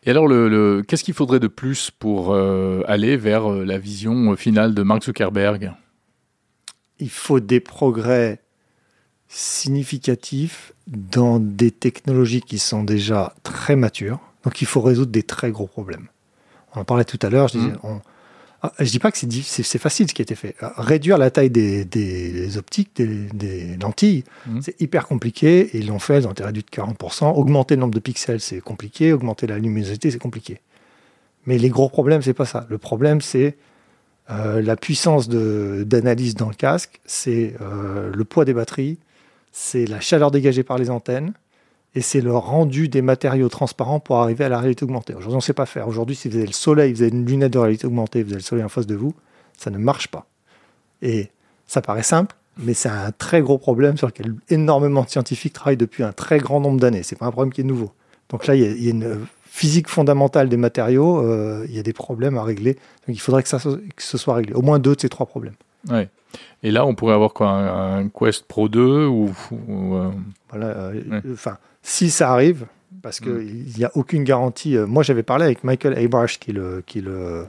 Et 0.04 0.10
alors, 0.10 0.28
le, 0.28 0.82
qu'est-ce 0.88 1.04
qu'il 1.04 1.14
faudrait 1.14 1.40
de 1.40 1.48
plus 1.48 1.92
pour 1.92 2.36
aller 2.36 3.18
vers 3.18 3.48
la 3.50 3.78
vision 3.78 4.36
finale 4.36 4.74
de 4.74 4.82
Mark 4.82 5.04
Zuckerberg? 5.04 5.74
Il 6.98 7.12
faut 7.12 7.40
des 7.40 7.60
progrès 7.60 8.42
significatif 9.32 10.74
dans 10.88 11.40
des 11.40 11.72
technologies 11.72 12.42
qui 12.42 12.60
sont 12.60 12.84
déjà 12.84 13.34
très 13.44 13.76
matures. 13.76 14.20
Donc 14.44 14.62
il 14.62 14.68
faut 14.68 14.82
résoudre 14.82 15.12
des 15.12 15.24
très 15.24 15.52
gros 15.52 15.68
problèmes. 15.68 16.08
On 16.76 16.82
en 16.82 16.84
parlait 16.84 17.06
tout 17.06 17.20
à 17.22 17.30
l'heure, 17.30 17.48
je 17.48 17.58
disais, 17.58 17.72
mmh. 17.72 17.80
on, 17.84 18.02
ah, 18.64 18.74
je 18.80 18.92
dis 18.92 19.00
pas 19.00 19.12
que 19.12 19.18
c'est 19.18 19.78
facile 19.80 20.08
ce 20.08 20.14
qui 20.14 20.22
a 20.22 20.24
été 20.24 20.36
fait. 20.36 20.56
Réduire 20.78 21.18
la 21.18 21.32
taille 21.32 21.50
des, 21.50 22.58
optiques, 22.58 22.92
des, 22.96 23.78
lentilles, 23.78 24.24
mmh. 24.46 24.60
c'est 24.62 24.80
hyper 24.82 25.08
compliqué. 25.08 25.76
Et 25.76 25.80
ils 25.80 25.88
l'ont 25.88 26.00
fait, 26.00 26.20
ils 26.20 26.28
ont 26.28 26.32
été 26.32 26.44
réduits 26.44 26.64
de 26.64 26.70
40%. 26.70 27.34
Augmenter 27.34 27.76
le 27.76 27.82
nombre 27.82 27.94
de 27.94 28.00
pixels, 28.00 28.40
c'est 28.40 28.62
compliqué. 28.62 29.14
Augmenter 29.14 29.48
la 29.48 29.58
luminosité, 29.58 30.12
c'est 30.12 30.20
compliqué. 30.20 30.60
Mais 31.48 31.58
les 31.58 31.70
gros 31.70 31.90
problèmes, 31.90 32.22
c'est 32.22 32.36
pas 32.36 32.46
ça. 32.46 32.68
Le 32.70 32.78
problème, 32.78 33.22
c'est 33.22 33.58
euh, 34.30 34.62
la 34.62 34.76
puissance 34.76 35.28
d'analyse 35.28 36.36
dans 36.36 36.50
le 36.50 36.56
casque, 36.56 37.02
c'est 37.06 37.56
euh, 37.62 38.12
le 38.14 38.24
poids 38.26 38.46
des 38.46 38.54
batteries, 38.54 39.00
c'est 39.52 39.86
la 39.86 40.00
chaleur 40.00 40.32
dégagée 40.32 40.64
par 40.64 40.78
les 40.78 40.90
antennes 40.90 41.34
et 41.94 42.02
c'est 42.02 42.22
le 42.22 42.36
rendu 42.36 42.88
des 42.88 43.02
matériaux 43.02 43.50
transparents 43.50 44.00
pour 44.00 44.18
arriver 44.18 44.46
à 44.46 44.50
la 44.50 44.60
réalité 44.60 44.84
augmentée. 44.84 45.14
Aujourd'hui, 45.14 45.34
on 45.34 45.38
ne 45.38 45.42
sait 45.44 45.54
pas 45.54 45.66
faire. 45.66 45.88
Aujourd'hui, 45.88 46.16
si 46.16 46.30
vous 46.30 46.38
avez 46.38 46.46
le 46.46 46.54
soleil, 46.54 46.94
vous 46.94 47.02
avez 47.02 47.12
une 47.12 47.26
lunette 47.26 47.52
de 47.52 47.60
réalité 47.60 47.86
augmentée, 47.86 48.24
vous 48.24 48.32
avez 48.32 48.40
le 48.40 48.46
soleil 48.46 48.64
en 48.64 48.70
face 48.70 48.88
de 48.88 48.96
vous, 48.96 49.14
ça 49.58 49.70
ne 49.70 49.78
marche 49.78 50.08
pas. 50.08 50.26
Et 51.02 51.30
ça 51.68 51.82
paraît 51.82 52.04
simple, 52.04 52.36
mais 52.58 52.74
c'est 52.74 52.90
un 52.90 53.12
très 53.12 53.42
gros 53.42 53.58
problème 53.58 53.98
sur 53.98 54.08
lequel 54.08 54.36
énormément 54.50 55.04
de 55.04 55.10
scientifiques 55.10 55.54
travaillent 55.54 55.78
depuis 55.78 56.04
un 56.04 56.14
très 56.14 56.40
grand 56.40 56.62
nombre 56.62 56.80
d'années. 56.80 57.04
C'est 57.04 57.18
pas 57.18 57.26
un 57.26 57.32
problème 57.32 57.52
qui 57.52 57.62
est 57.62 57.66
nouveau. 57.66 57.92
Donc 58.30 58.48
là, 58.48 58.56
il 58.56 58.62
y, 58.62 58.88
a, 58.88 58.90
une 58.90 59.26
physique 59.46 59.90
fondamentale 59.90 60.48
des 60.48 60.58
matériaux, 60.58 61.20
euh, 61.20 61.66
il 61.68 61.76
y 61.76 61.80
a 61.80 61.84
des 61.84 61.94
problèmes 61.94 62.38
à 62.38 62.44
régler. 62.44 62.76
Donc 62.76 63.16
il 63.16 63.20
faudrait 63.20 63.44
que, 63.44 63.50
ça, 63.50 63.60
ce 63.60 64.18
soit 64.18 64.36
réglé. 64.36 64.54
Au 64.54 64.62
moins 64.62 64.80
deux 64.80 64.96
de 64.96 65.02
ces 65.02 65.10
trois 65.10 65.26
problèmes. 65.26 65.56
Ouais. 65.90 66.08
Et 66.64 66.72
là, 66.72 66.86
on 66.86 66.96
pourrait 66.96 67.14
avoir 67.14 67.34
quoi 67.34 67.50
Un, 67.50 68.08
Quest 68.10 68.46
Pro 68.46 68.70
2 68.70 69.06
ou, 69.08 69.32
euh, 69.70 70.12
voilà, 70.50 70.68
euh, 70.68 71.22
Enfin, 71.34 71.58
si 71.82 72.10
ça 72.12 72.32
arrive, 72.32 72.66
parce 73.02 73.20
qu'il 73.20 73.32
mm. 73.32 73.78
n'y 73.78 73.84
a 73.84 73.92
aucune 73.96 74.24
garantie. 74.24 74.78
Euh, 74.78 74.86
moi, 74.86 75.04
j'avais 75.04 75.24
parlé 75.24 75.46
avec 75.46 75.64
Michael 75.64 75.98
Abrash, 75.98 76.40
qui 76.40 76.52
est 76.52 76.54
le, 76.54 76.84
qui 76.86 77.00
est 77.00 77.02
le, 77.02 77.48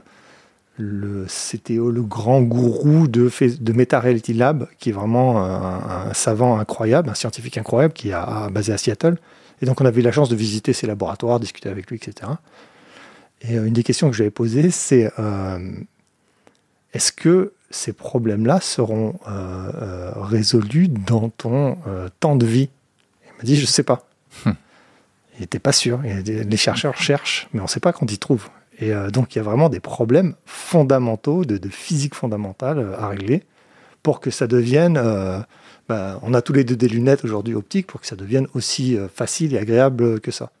le 0.77 1.25
CTO, 1.27 1.91
le 1.91 2.01
grand 2.01 2.41
gourou 2.41 3.07
de, 3.07 3.29
de 3.61 3.73
Meta 3.73 3.99
Reality 3.99 4.33
Lab, 4.33 4.67
qui 4.79 4.89
est 4.89 4.93
vraiment 4.93 5.43
un, 5.45 6.11
savant 6.13 6.57
incroyable, 6.57 7.09
un 7.09 7.15
scientifique 7.15 7.57
incroyable, 7.57 7.93
qui 7.93 8.09
est 8.09 8.49
basé 8.51 8.73
à 8.73 8.77
Seattle. 8.77 9.17
Et 9.61 9.67
donc, 9.67 9.79
on 9.79 9.85
avait 9.85 10.01
eu 10.01 10.03
la 10.03 10.11
chance 10.11 10.29
de 10.29 10.35
visiter 10.35 10.73
ses 10.73 10.87
laboratoires, 10.87 11.39
discuter 11.39 11.69
avec 11.69 11.89
lui, 11.89 11.97
etc. 11.97 12.31
Et 13.41 13.55
une 13.55 13.73
des 13.73 13.83
questions 13.83 14.09
que 14.09 14.15
j'avais 14.15 14.31
posées, 14.31 14.71
c'est 14.71 15.11
est-ce 16.93 17.11
que 17.11 17.53
ces 17.73 17.91
problèmes-là 17.91 18.61
seront 18.61 19.15
euh, 19.27 19.71
euh, 19.81 20.11
résolus 20.15 20.87
dans 20.87 21.29
ton 21.29 21.77
euh, 21.87 22.07
temps 22.19 22.35
de 22.35 22.45
vie 22.45 22.69
Il 23.25 23.37
m'a 23.37 23.43
dit, 23.43 23.55
je 23.55 23.61
ne 23.61 23.67
sais 23.67 23.83
pas. 23.83 24.07
Hum. 24.45 24.55
Il 25.35 25.41
n'était 25.41 25.59
pas 25.59 25.71
sûr. 25.71 25.99
Les 26.03 26.57
chercheurs 26.57 26.95
cherchent, 26.95 27.49
mais 27.53 27.59
on 27.59 27.63
ne 27.63 27.67
sait 27.67 27.79
pas 27.79 27.91
quand 27.91 28.11
ils 28.11 28.19
trouvent. 28.19 28.49
Et 28.79 28.91
donc, 29.11 29.33
il 29.33 29.39
y 29.39 29.41
a 29.41 29.43
vraiment 29.43 29.67
des 29.67 29.79
problèmes 29.79 30.35
fondamentaux, 30.45 31.43
de, 31.43 31.69
physique 31.69 32.13
fondamentale 32.13 32.95
à 32.99 33.07
régler 33.07 33.43
pour 34.03 34.19
que 34.19 34.29
ça 34.29 34.45
devienne... 34.45 35.01
Bah, 35.89 36.19
on 36.21 36.33
a 36.35 36.41
tous 36.43 36.53
les 36.53 36.63
deux 36.63 36.75
des 36.75 36.87
lunettes 36.87 37.25
aujourd'hui 37.25 37.55
optiques 37.55 37.87
pour 37.87 37.99
que 37.99 38.05
ça 38.05 38.15
devienne 38.15 38.47
aussi 38.53 38.95
facile 39.13 39.55
et 39.55 39.57
agréable 39.57 40.19
que 40.19 40.29
ça. 40.29 40.51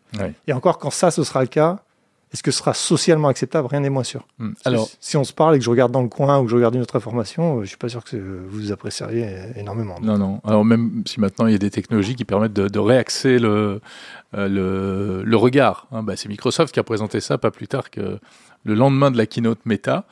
Et 0.47 0.53
encore, 0.53 0.79
quand 0.79 0.89
ça, 0.89 1.11
ce 1.11 1.23
sera 1.23 1.41
le 1.41 1.47
cas, 1.47 1.83
Est-ce 2.33 2.41
que 2.41 2.51
ce 2.51 2.59
sera 2.59 2.73
socialement 2.73 3.27
acceptable? 3.27 3.67
Rien 3.67 3.81
n'est 3.81 3.89
moins 3.89 4.03
sûr. 4.03 4.27
Hmm. 4.39 4.53
Alors, 4.65 4.89
si 4.99 5.17
on 5.17 5.23
se 5.23 5.33
parle 5.33 5.55
et 5.55 5.59
que 5.59 5.65
je 5.65 5.69
regarde 5.69 5.91
dans 5.91 6.01
le 6.01 6.09
coin 6.09 6.39
ou 6.39 6.45
que 6.45 6.49
je 6.49 6.55
regarde 6.55 6.73
une 6.73 6.81
autre 6.81 6.95
information, 6.95 7.61
je 7.61 7.67
suis 7.67 7.77
pas 7.77 7.89
sûr 7.89 8.03
que 8.03 8.17
vous 8.49 8.71
apprécieriez 8.71 9.27
énormément. 9.55 9.99
Non, 10.01 10.17
non. 10.17 10.41
Alors 10.43 10.65
même 10.65 11.03
si 11.05 11.19
maintenant 11.19 11.45
il 11.45 11.51
y 11.51 11.55
a 11.55 11.59
des 11.59 11.69
technologies 11.69 12.15
qui 12.15 12.25
permettent 12.25 12.53
de, 12.53 12.79
réaxer 12.79 13.37
le, 13.37 13.81
le, 14.33 15.21
le, 15.23 15.37
regard. 15.37 15.87
Hein, 15.91 16.03
bah, 16.03 16.15
c'est 16.15 16.27
Microsoft 16.27 16.73
qui 16.73 16.79
a 16.79 16.83
présenté 16.83 17.21
ça 17.21 17.37
pas 17.37 17.51
plus 17.51 17.67
tard 17.67 17.91
que 17.91 18.19
le 18.63 18.73
lendemain 18.75 19.11
de 19.11 19.17
la 19.17 19.25
keynote 19.25 19.59
Meta, 19.65 20.05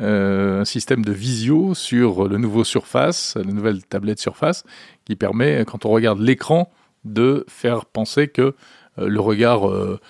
euh, 0.00 0.60
un 0.60 0.64
système 0.64 1.04
de 1.04 1.12
visio 1.12 1.74
sur 1.74 2.28
le 2.28 2.38
nouveau 2.38 2.64
Surface, 2.64 3.36
la 3.36 3.52
nouvelle 3.52 3.84
tablette 3.84 4.18
Surface, 4.18 4.64
qui 5.04 5.16
permet, 5.16 5.64
quand 5.66 5.84
on 5.84 5.90
regarde 5.90 6.20
l'écran, 6.20 6.70
de 7.04 7.44
faire 7.48 7.84
penser 7.84 8.28
que 8.28 8.54
euh, 8.98 9.08
le 9.08 9.20
regard 9.20 9.68
euh, 9.68 10.00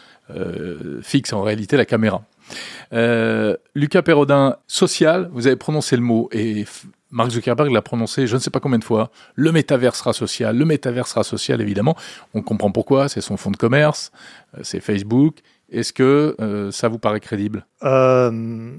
fixe 1.02 1.32
en 1.32 1.42
réalité 1.42 1.76
la 1.76 1.84
caméra. 1.84 2.22
Lucas 3.74 4.02
Perrodin, 4.02 4.56
social, 4.66 5.28
vous 5.32 5.46
avez 5.46 5.56
prononcé 5.56 5.96
le 5.96 6.02
mot 6.02 6.28
et 6.32 6.64
Mark 7.10 7.30
Zuckerberg 7.30 7.72
l'a 7.72 7.82
prononcé 7.82 8.26
je 8.26 8.34
ne 8.34 8.40
sais 8.40 8.50
pas 8.50 8.60
combien 8.60 8.78
de 8.78 8.84
fois. 8.84 9.10
Le 9.34 9.52
métavers 9.52 9.96
sera 9.96 10.12
social, 10.12 10.56
le 10.56 10.64
métavers 10.64 11.06
sera 11.06 11.24
social 11.24 11.60
évidemment. 11.60 11.96
On 12.34 12.42
comprend 12.42 12.70
pourquoi, 12.70 13.08
c'est 13.08 13.20
son 13.20 13.36
fonds 13.36 13.50
de 13.50 13.56
commerce, 13.56 14.12
c'est 14.62 14.80
Facebook, 14.80 15.42
est-ce 15.70 15.92
que 15.92 16.34
euh, 16.40 16.70
ça 16.70 16.88
vous 16.88 16.98
paraît 16.98 17.20
crédible? 17.20 17.66
Euh, 17.82 18.72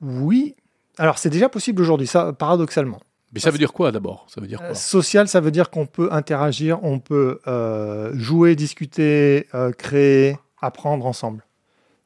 Oui. 0.00 0.54
Alors, 0.98 1.18
c'est 1.18 1.30
déjà 1.30 1.48
possible 1.48 1.80
aujourd'hui, 1.80 2.06
ça, 2.06 2.32
paradoxalement. 2.32 3.00
Mais 3.32 3.40
ça 3.40 3.50
veut 3.50 3.58
dire 3.58 3.72
quoi 3.72 3.92
d'abord? 3.92 4.26
Ça 4.28 4.40
veut 4.42 4.46
dire 4.46 4.58
quoi? 4.58 4.74
Social, 4.74 5.26
ça 5.26 5.40
veut 5.40 5.50
dire 5.50 5.70
qu'on 5.70 5.86
peut 5.86 6.08
interagir, 6.12 6.84
on 6.84 6.98
peut 6.98 7.40
euh, 7.46 8.12
jouer, 8.14 8.56
discuter, 8.56 9.46
créer, 9.78 10.36
apprendre 10.62 11.06
ensemble. 11.06 11.44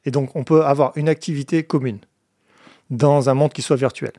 Et 0.05 0.11
donc, 0.11 0.35
on 0.35 0.43
peut 0.43 0.65
avoir 0.65 0.91
une 0.95 1.09
activité 1.09 1.63
commune 1.63 1.99
dans 2.89 3.29
un 3.29 3.33
monde 3.33 3.53
qui 3.53 3.61
soit 3.61 3.75
virtuel. 3.75 4.13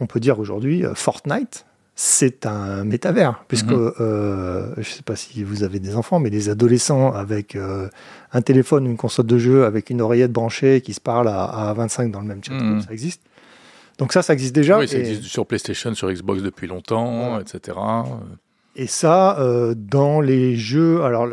On 0.00 0.06
peut 0.06 0.20
dire 0.20 0.38
aujourd'hui 0.38 0.84
Fortnite, 0.94 1.64
c'est 1.94 2.46
un 2.46 2.84
métavers, 2.84 3.44
puisque 3.48 3.66
mhm. 3.66 3.92
euh, 4.00 4.72
je 4.74 4.80
ne 4.80 4.84
sais 4.84 5.02
pas 5.02 5.14
si 5.14 5.44
vous 5.44 5.62
avez 5.62 5.78
des 5.78 5.94
enfants, 5.94 6.18
mais 6.18 6.30
des 6.30 6.48
adolescents 6.48 7.12
avec 7.12 7.54
euh, 7.54 7.88
un 8.32 8.42
téléphone, 8.42 8.86
une 8.86 8.96
console 8.96 9.26
de 9.26 9.38
jeu, 9.38 9.64
avec 9.66 9.90
une 9.90 10.00
oreillette 10.00 10.32
branchée 10.32 10.80
qui 10.80 10.94
se 10.94 11.00
parle 11.00 11.28
à, 11.28 11.72
25 11.76 12.10
dans 12.10 12.20
le 12.20 12.26
même 12.26 12.42
chat, 12.42 12.54
mhm. 12.54 12.80
ça 12.80 12.92
existe. 12.92 13.22
Donc 13.98 14.12
ça, 14.12 14.22
ça 14.22 14.32
existe 14.32 14.54
déjà. 14.54 14.78
Oui, 14.78 14.88
ça 14.88 14.98
existe 14.98 15.24
sur 15.24 15.46
PlayStation, 15.46 15.94
sur 15.94 16.10
Xbox 16.10 16.42
depuis 16.42 16.66
longtemps, 16.66 17.38
etc. 17.38 17.76
Et 18.74 18.86
ça, 18.86 19.38
euh, 19.38 19.74
dans 19.76 20.22
les 20.22 20.56
jeux, 20.56 21.02
alors 21.02 21.28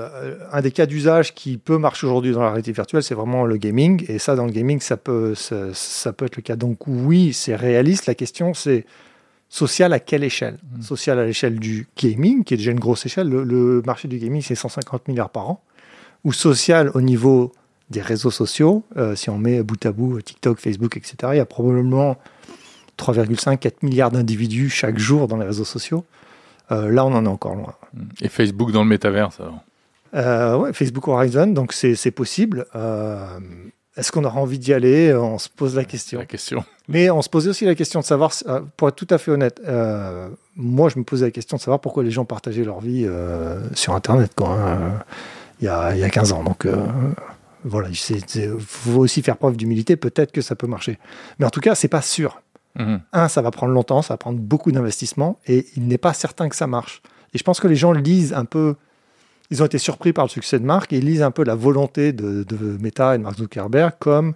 un 0.52 0.62
des 0.62 0.72
cas 0.72 0.86
d'usage 0.86 1.34
qui 1.34 1.58
peut 1.58 1.78
marcher 1.78 2.06
aujourd'hui 2.06 2.34
dans 2.34 2.42
la 2.42 2.50
réalité 2.50 2.74
virtuelle, 2.74 3.02
c'est 3.02 3.16
vraiment 3.16 3.46
le 3.46 3.56
gaming. 3.56 4.04
Et 4.10 4.20
ça, 4.20 4.36
dans 4.36 4.46
le 4.46 4.52
gaming, 4.52 4.82
ça 4.82 4.98
peut, 4.98 5.36
ça 5.36 6.14
peut 6.14 6.26
être 6.26 6.36
le 6.36 6.42
cas. 6.42 6.58
Donc 6.58 6.86
oui, 6.88 7.32
c'est 7.32 7.56
réaliste. 7.56 8.08
La 8.08 8.16
question, 8.16 8.54
c'est 8.54 8.86
Social 9.50 9.94
à 9.94 10.00
quelle 10.00 10.24
échelle? 10.24 10.60
Hmm. 10.78 10.82
Social 10.82 11.20
à 11.20 11.26
l'échelle 11.26 11.60
du 11.60 11.88
gaming, 11.98 12.44
qui 12.44 12.54
est 12.54 12.58
déjà 12.58 12.72
une 12.72 12.80
grosse 12.80 13.06
échelle. 13.08 13.28
Le, 13.28 13.82
marché 13.84 14.08
du 14.08 14.20
gaming, 14.20 14.44
c'est 14.44 14.56
150 14.56 15.08
milliards 15.08 15.32
par 15.32 15.50
an. 15.50 15.64
Ou 16.24 16.34
social 16.34 16.92
au 16.94 17.02
niveau 17.02 17.52
des 17.90 18.02
réseaux 18.02 18.30
sociaux. 18.30 18.84
Euh, 18.98 19.16
si 19.16 19.32
on 19.32 19.40
met 19.40 19.64
bout 19.64 19.84
à 19.86 19.92
bout 19.92 20.22
TikTok, 20.22 20.60
Facebook, 20.60 20.96
etc., 20.98 21.16
il 21.34 21.38
y 21.38 21.40
a 21.40 21.46
probablement 21.46 22.18
3,5-4 23.00 23.78
milliards 23.82 24.12
d'individus 24.12 24.70
chaque 24.70 25.00
jour 25.00 25.28
dans 25.28 25.38
les 25.38 25.46
réseaux 25.46 25.66
sociaux. 25.66 26.06
Euh, 26.72 26.92
là, 26.92 27.06
on 27.06 27.14
en 27.14 27.26
est 27.26 27.30
encore 27.30 27.56
loin. 27.56 27.74
Et 28.22 28.30
Facebook 28.30 28.72
dans 28.72 28.84
le 28.84 28.90
métaverse 28.90 29.40
alors 29.40 29.60
euh, 30.16 30.58
ouais, 30.58 30.74
Facebook 30.74 31.08
Horizon, 31.08 31.48
donc 31.48 31.72
c'est 31.72 32.12
possible. 32.12 32.66
Est-ce 34.00 34.14
qu'on 34.14 34.24
aura 34.24 34.40
envie 34.40 34.60
d'y 34.60 34.74
aller? 34.74 35.14
On 35.14 35.38
se 35.38 35.50
pose 35.50 35.76
la 35.76 35.84
question. 35.84 36.20
La 36.20 36.26
question. 36.26 36.64
Mais 36.88 37.10
on 37.10 37.22
se 37.22 37.30
posait 37.30 37.50
aussi 37.50 37.66
la 37.66 37.76
question 37.76 38.00
de 38.00 38.06
savoir, 38.06 38.32
euh, 38.48 38.62
pour 38.78 38.88
être 38.88 38.96
tout 38.96 39.08
à 39.10 39.18
fait 39.18 39.30
honnête, 39.30 39.60
euh, 39.68 40.30
moi 40.56 40.90
je 40.90 40.98
me 40.98 41.04
posais 41.04 41.26
la 41.26 41.32
question 41.32 41.58
de 41.58 41.62
savoir 41.62 41.82
pourquoi 41.82 42.04
les 42.04 42.12
gens 42.12 42.24
partageaient 42.24 42.64
leur 42.64 42.80
vie 42.80 43.06
euh, 43.06 43.60
sur 43.74 43.94
Internet 43.94 44.32
quoi, 44.36 44.52
hein, 44.52 45.04
il, 45.60 45.66
y 45.66 45.68
a, 45.68 45.94
il 45.96 46.00
y 46.00 46.04
a 46.04 46.10
15 46.10 46.32
ans. 46.32 46.44
Donc 46.44 46.66
voilà, 47.66 47.90
il 47.90 48.58
faut 48.60 49.00
aussi 49.00 49.22
faire 49.22 49.36
preuve 49.36 49.58
d'humilité, 49.58 49.98
peut-être 49.98 50.32
que 50.32 50.42
ça 50.42 50.56
peut 50.56 50.68
marcher. 50.68 50.98
Mais 51.38 51.46
en 51.46 51.50
tout 51.50 51.60
cas, 51.60 51.76
c'est 51.76 51.90
pas 51.90 52.02
sûr. 52.02 52.42
Mhm. 52.80 53.02
Un, 53.14 53.28
ça 53.28 53.42
va 53.42 53.52
prendre 53.52 53.74
longtemps, 53.74 54.02
ça 54.02 54.16
va 54.16 54.18
prendre 54.18 54.40
beaucoup 54.40 54.72
d'investissement, 54.72 55.38
et 55.46 55.68
il 55.76 55.88
n'est 55.88 55.98
pas 55.98 56.14
certain 56.14 56.50
que 56.50 56.56
ça 56.56 56.66
marche. 56.66 57.02
Et 57.34 57.38
je 57.38 57.44
pense 57.44 57.60
que 57.60 57.68
les 57.68 57.76
gens 57.76 57.92
lisent 57.92 58.34
un 58.34 58.46
peu 58.46 58.76
ils 59.52 59.64
ont 59.64 59.66
été 59.66 59.78
surpris 59.78 60.14
par 60.14 60.26
le 60.26 60.30
succès 60.30 60.60
de 60.60 60.66
Marc 60.66 60.94
et 60.94 60.98
ils 60.98 61.06
lisent 61.06 61.24
un 61.24 61.32
peu 61.32 61.44
la 61.44 61.56
volonté 61.56 62.14
de, 62.14 62.46
Meta 62.80 63.16
et 63.16 63.18
de 63.18 63.24
Mark 63.24 63.38
Zuckerberg 63.38 63.94
comme 64.00 64.34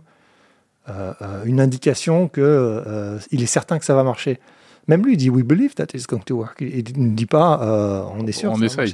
euh, 0.90 1.14
euh, 1.22 1.44
une 1.46 1.62
indication 1.62 2.28
qu'il 2.28 2.44
euh, 2.44 3.20
est 3.32 3.46
certain 3.46 3.80
que 3.80 3.86
ça 3.86 3.94
va 3.94 4.04
marcher. 4.04 4.40
Même 4.88 5.06
lui, 5.06 5.14
il 5.14 5.18
dit 5.18 5.30
We 5.30 5.46
believe 5.46 5.76
that 5.76 5.88
it's 5.94 6.08
going 6.08 6.24
to 6.26 6.36
work. 6.36 6.58
Il 6.60 6.84
ne 6.98 7.16
dit 7.16 7.26
pas 7.26 8.06
On 8.18 8.26
est 8.28 8.34
sûr. 8.34 8.52
On 8.52 8.62
essaye. 8.62 8.90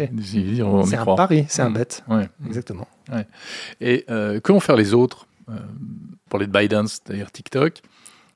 C'est 0.85 0.97
un 0.97 1.15
pari, 1.15 1.45
c'est 1.47 1.63
un 1.63 1.69
mm. 1.69 1.73
bet. 1.73 1.87
Exactement. 2.45 2.87
Et 3.81 4.05
que 4.07 4.51
vont 4.51 4.59
faire 4.59 4.75
les 4.75 4.93
autres 4.93 5.25
pour 6.27 6.37
les 6.37 6.45
ByteDance, 6.45 7.01
d'ailleurs 7.07 7.31
TikTok? 7.31 7.81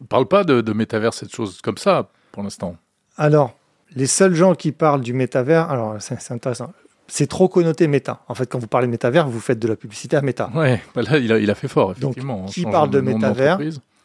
Ne 0.04 0.08
parle 0.08 0.28
pas 0.28 0.44
de, 0.44 0.62
de 0.62 0.74
métavers, 0.74 1.14
cette 1.14 1.34
chose 1.34 1.62
comme 1.62 1.78
ça 1.78 2.10
pour 2.32 2.44
l'instant. 2.44 2.78
Alors, 3.18 3.56
les 3.96 4.08
seuls 4.08 4.34
gens 4.34 4.56
qui 4.56 4.72
parlent 4.72 5.02
du 5.02 5.14
métavers, 5.14 5.70
alors 5.70 5.96
c'est 6.00 6.32
intéressant 6.32 6.72
c'est 7.08 7.28
trop 7.28 7.48
connoté 7.48 7.88
méta. 7.88 8.22
En 8.28 8.34
fait, 8.34 8.48
quand 8.48 8.60
vous 8.60 8.68
parlez 8.68 8.88
métavers, 8.88 9.28
vous 9.28 9.40
faites 9.40 9.60
de 9.60 9.68
la 9.68 9.76
publicité 9.76 10.18
à 10.18 10.22
méta. 10.22 10.50
Ouais, 10.56 10.82
bah 10.96 11.02
là, 11.04 11.18
il 11.18 11.52
a, 11.52 11.56
fait 11.56 11.68
fort, 11.68 11.92
effectivement. 11.92 12.40
Donc, 12.40 12.50
qui 12.50 12.64
parle 12.64 12.90
de 12.90 13.02
métavers 13.02 13.60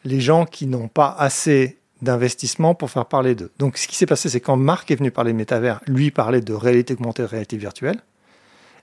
Les 0.05 0.19
gens 0.19 0.45
qui 0.45 0.67
n'ont 0.67 0.87
pas 0.87 1.15
assez 1.17 1.77
d'investissement 2.01 2.75
pour 2.75 2.89
faire 2.89 3.05
parler 3.05 3.35
d'eux. 3.35 3.51
Donc, 3.57 3.77
ce 3.77 3.87
qui 3.87 3.95
s'est 3.95 4.05
passé, 4.05 4.29
c'est 4.29 4.39
quand 4.39 4.55
Marc 4.55 4.91
est 4.91 4.95
venu 4.95 5.11
parler 5.11 5.31
de 5.31 5.37
métavers, 5.37 5.81
lui 5.87 6.11
parlait 6.11 6.41
de 6.41 6.53
réalité 6.53 6.93
augmentée, 6.93 7.23
de 7.23 7.27
réalité 7.27 7.57
virtuelle. 7.57 7.99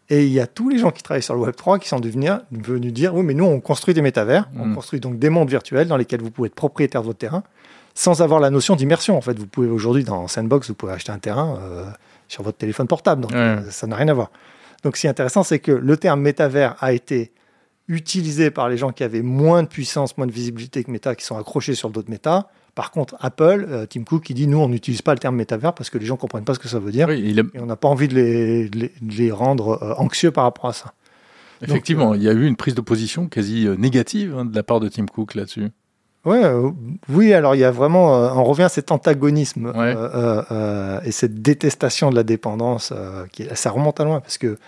Et 0.08 0.24
il 0.24 0.32
y 0.32 0.40
a 0.40 0.46
tous 0.46 0.68
les 0.68 0.78
gens 0.78 0.92
qui 0.92 1.02
travaillent 1.02 1.22
sur 1.22 1.34
le 1.34 1.40
Web3 1.50 1.80
qui 1.80 1.88
sont 1.88 1.98
devenus, 1.98 2.30
venus 2.52 2.92
dire 2.92 3.14
Oui, 3.14 3.24
mais 3.24 3.34
nous, 3.34 3.44
on 3.44 3.60
construit 3.60 3.94
des 3.94 4.02
métavers. 4.02 4.48
On 4.56 4.66
mm. 4.66 4.74
construit 4.74 5.00
donc 5.00 5.18
des 5.18 5.30
mondes 5.30 5.50
virtuels 5.50 5.88
dans 5.88 5.96
lesquels 5.96 6.22
vous 6.22 6.30
pouvez 6.30 6.46
être 6.46 6.54
propriétaire 6.54 7.00
de 7.00 7.06
votre 7.06 7.18
terrain 7.18 7.42
sans 7.94 8.20
avoir 8.20 8.40
la 8.40 8.50
notion 8.50 8.76
d'immersion. 8.76 9.16
En 9.16 9.22
fait, 9.22 9.38
vous 9.38 9.46
pouvez 9.46 9.68
aujourd'hui, 9.68 10.04
dans 10.04 10.28
Sandbox, 10.28 10.68
vous 10.68 10.74
pouvez 10.74 10.92
acheter 10.92 11.12
un 11.12 11.18
terrain. 11.18 11.58
Euh, 11.62 11.86
sur 12.28 12.42
votre 12.42 12.58
téléphone 12.58 12.86
portable. 12.86 13.22
Donc, 13.22 13.32
euh, 13.32 13.62
ça 13.70 13.86
n'a 13.86 13.96
rien 13.96 14.08
à 14.08 14.14
voir. 14.14 14.30
Donc, 14.82 14.96
ce 14.96 15.02
qui 15.02 15.06
est 15.06 15.10
intéressant, 15.10 15.42
c'est 15.42 15.58
que 15.58 15.72
le 15.72 15.96
terme 15.96 16.20
métavers 16.20 16.76
a 16.80 16.92
été 16.92 17.32
utilisé 17.88 18.50
par 18.50 18.68
les 18.68 18.76
gens 18.76 18.92
qui 18.92 19.04
avaient 19.04 19.22
moins 19.22 19.62
de 19.62 19.68
puissance, 19.68 20.16
moins 20.18 20.26
de 20.26 20.32
visibilité 20.32 20.82
que 20.82 20.90
Meta, 20.90 21.14
qui 21.14 21.24
sont 21.24 21.38
accrochés 21.38 21.74
sur 21.74 21.90
d'autres 21.90 22.10
méta. 22.10 22.48
Par 22.76 22.92
contre, 22.92 23.16
Apple, 23.18 23.66
euh, 23.68 23.86
Tim 23.86 24.04
Cook, 24.04 24.22
qui 24.22 24.34
dit 24.34 24.46
nous, 24.46 24.58
on 24.58 24.68
n'utilise 24.68 25.02
pas 25.02 25.12
le 25.12 25.18
terme 25.18 25.34
métavers 25.34 25.74
parce 25.74 25.90
que 25.90 25.98
les 25.98 26.06
gens 26.06 26.14
ne 26.14 26.20
comprennent 26.20 26.44
pas 26.44 26.54
ce 26.54 26.60
que 26.60 26.68
ça 26.68 26.78
veut 26.78 26.92
dire. 26.92 27.10
Et 27.10 27.34
on 27.58 27.66
n'a 27.66 27.74
pas 27.74 27.88
envie 27.88 28.06
de 28.06 28.14
les, 28.14 28.70
les, 29.02 29.30
rendre 29.32 29.82
euh, 29.82 29.94
anxieux 29.96 30.30
par 30.30 30.44
rapport 30.44 30.66
à 30.66 30.72
ça. 30.72 30.92
Effectivement, 31.62 32.14
il 32.14 32.22
y 32.22 32.28
a 32.28 32.32
eu 32.32 32.46
une 32.46 32.56
prise 32.56 32.74
de 32.74 32.82
position 32.82 33.26
quasi 33.26 33.66
négative 33.78 34.36
hein, 34.38 34.44
de 34.44 34.54
la 34.54 34.62
part 34.62 34.78
de 34.78 34.88
Tim 34.88 35.06
Cook 35.06 35.34
là-dessus. 35.34 35.70
Ouais, 36.26 36.44
euh, 36.44 36.70
oui, 37.08 37.32
alors 37.32 37.54
il 37.54 37.60
y 37.60 37.64
a 37.64 37.70
vraiment, 37.70 38.16
euh, 38.16 38.30
on 38.34 38.42
revient 38.42 38.64
à 38.64 38.68
cet 38.68 38.90
antagonisme 38.90 39.72
euh, 39.76 41.00
et 41.04 41.12
cette 41.12 41.40
détestation 41.40 42.10
de 42.10 42.16
la 42.16 42.24
dépendance, 42.24 42.92
qui, 43.30 43.46
ça 43.54 43.70
remonte 43.70 44.00
à 44.00 44.04
loin, 44.04 44.20
parce 44.20 44.36
que 44.36 44.58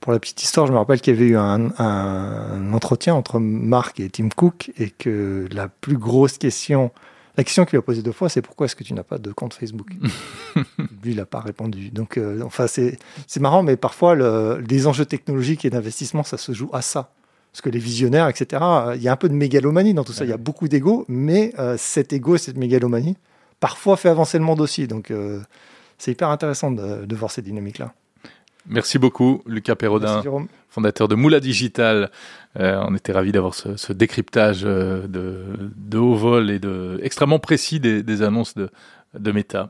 pour 0.00 0.10
la 0.10 0.18
petite 0.18 0.42
histoire, 0.42 0.66
je 0.66 0.72
me 0.72 0.78
rappelle 0.78 1.00
qu'il 1.00 1.14
y 1.14 1.16
avait 1.16 1.28
eu 1.28 1.36
un, 1.36 2.72
entretien 2.72 3.14
entre 3.14 3.38
Marc 3.38 4.00
et 4.00 4.10
Tim 4.10 4.30
Cook, 4.34 4.72
et 4.78 4.90
que 4.90 5.46
la 5.52 5.68
plus 5.68 5.96
grosse 5.96 6.38
question, 6.38 6.90
la 7.36 7.44
question 7.44 7.64
qu'il 7.64 7.78
a 7.78 7.82
posée 7.82 8.02
deux 8.02 8.12
fois, 8.12 8.28
c'est 8.28 8.42
pourquoi 8.42 8.66
est-ce 8.66 8.76
que 8.76 8.84
tu 8.84 8.94
n'as 8.94 9.02
pas 9.02 9.18
de 9.18 9.32
compte 9.32 9.54
Facebook 9.54 9.88
Lui, 11.02 11.12
il 11.12 11.16
n'a 11.16 11.26
pas 11.26 11.40
répondu. 11.40 11.90
Donc, 11.90 12.18
enfin, 12.42 12.66
c'est 12.66 12.98
marrant, 13.40 13.62
mais 13.62 13.76
parfois, 13.76 14.14
le, 14.14 14.64
les 14.68 14.86
enjeux 14.86 15.04
technologiques 15.04 15.64
et 15.64 15.70
d'investissement, 15.70 16.22
ça 16.22 16.38
se 16.38 16.52
joue 16.52 16.70
à 16.72 16.82
ça 16.82 17.12
parce 17.56 17.62
que 17.62 17.70
les 17.70 17.78
visionnaires, 17.78 18.28
etc., 18.28 18.62
il 18.96 19.02
y 19.02 19.08
a 19.08 19.12
un 19.12 19.16
peu 19.16 19.30
de 19.30 19.34
mégalomanie 19.34 19.94
dans 19.94 20.04
tout 20.04 20.12
ça. 20.12 20.26
Il 20.26 20.28
y 20.28 20.34
a 20.34 20.36
beaucoup 20.36 20.68
d'ego, 20.68 21.06
mais 21.08 21.54
euh, 21.58 21.76
cet 21.78 22.12
ego, 22.12 22.36
cette 22.36 22.58
mégalomanie, 22.58 23.16
parfois 23.60 23.96
fait 23.96 24.10
avancer 24.10 24.36
le 24.36 24.44
monde 24.44 24.60
aussi. 24.60 24.86
Donc, 24.86 25.10
euh, 25.10 25.40
c'est 25.96 26.10
hyper 26.10 26.28
intéressant 26.28 26.70
de, 26.70 27.14
voir 27.14 27.30
ces 27.30 27.40
dynamiques-là. 27.40 27.94
Merci 28.68 28.98
beaucoup, 28.98 29.42
Lucas 29.46 29.76
Perrodin, 29.76 30.22
fondateur 30.68 31.08
de 31.08 31.14
Moula 31.14 31.40
Digital. 31.40 32.10
Euh, 32.58 32.82
on 32.86 32.94
était 32.94 33.12
ravis 33.12 33.32
d'avoir 33.32 33.54
ce, 33.54 33.92
décryptage 33.92 34.62
de, 34.62 35.98
haut 35.98 36.14
vol 36.14 36.50
et 36.50 36.58
de, 36.58 36.98
extrêmement 37.02 37.38
précis 37.38 37.80
des, 37.80 38.22
annonces 38.22 38.54
de, 38.54 38.70
de 39.18 39.32
Meta. 39.32 39.68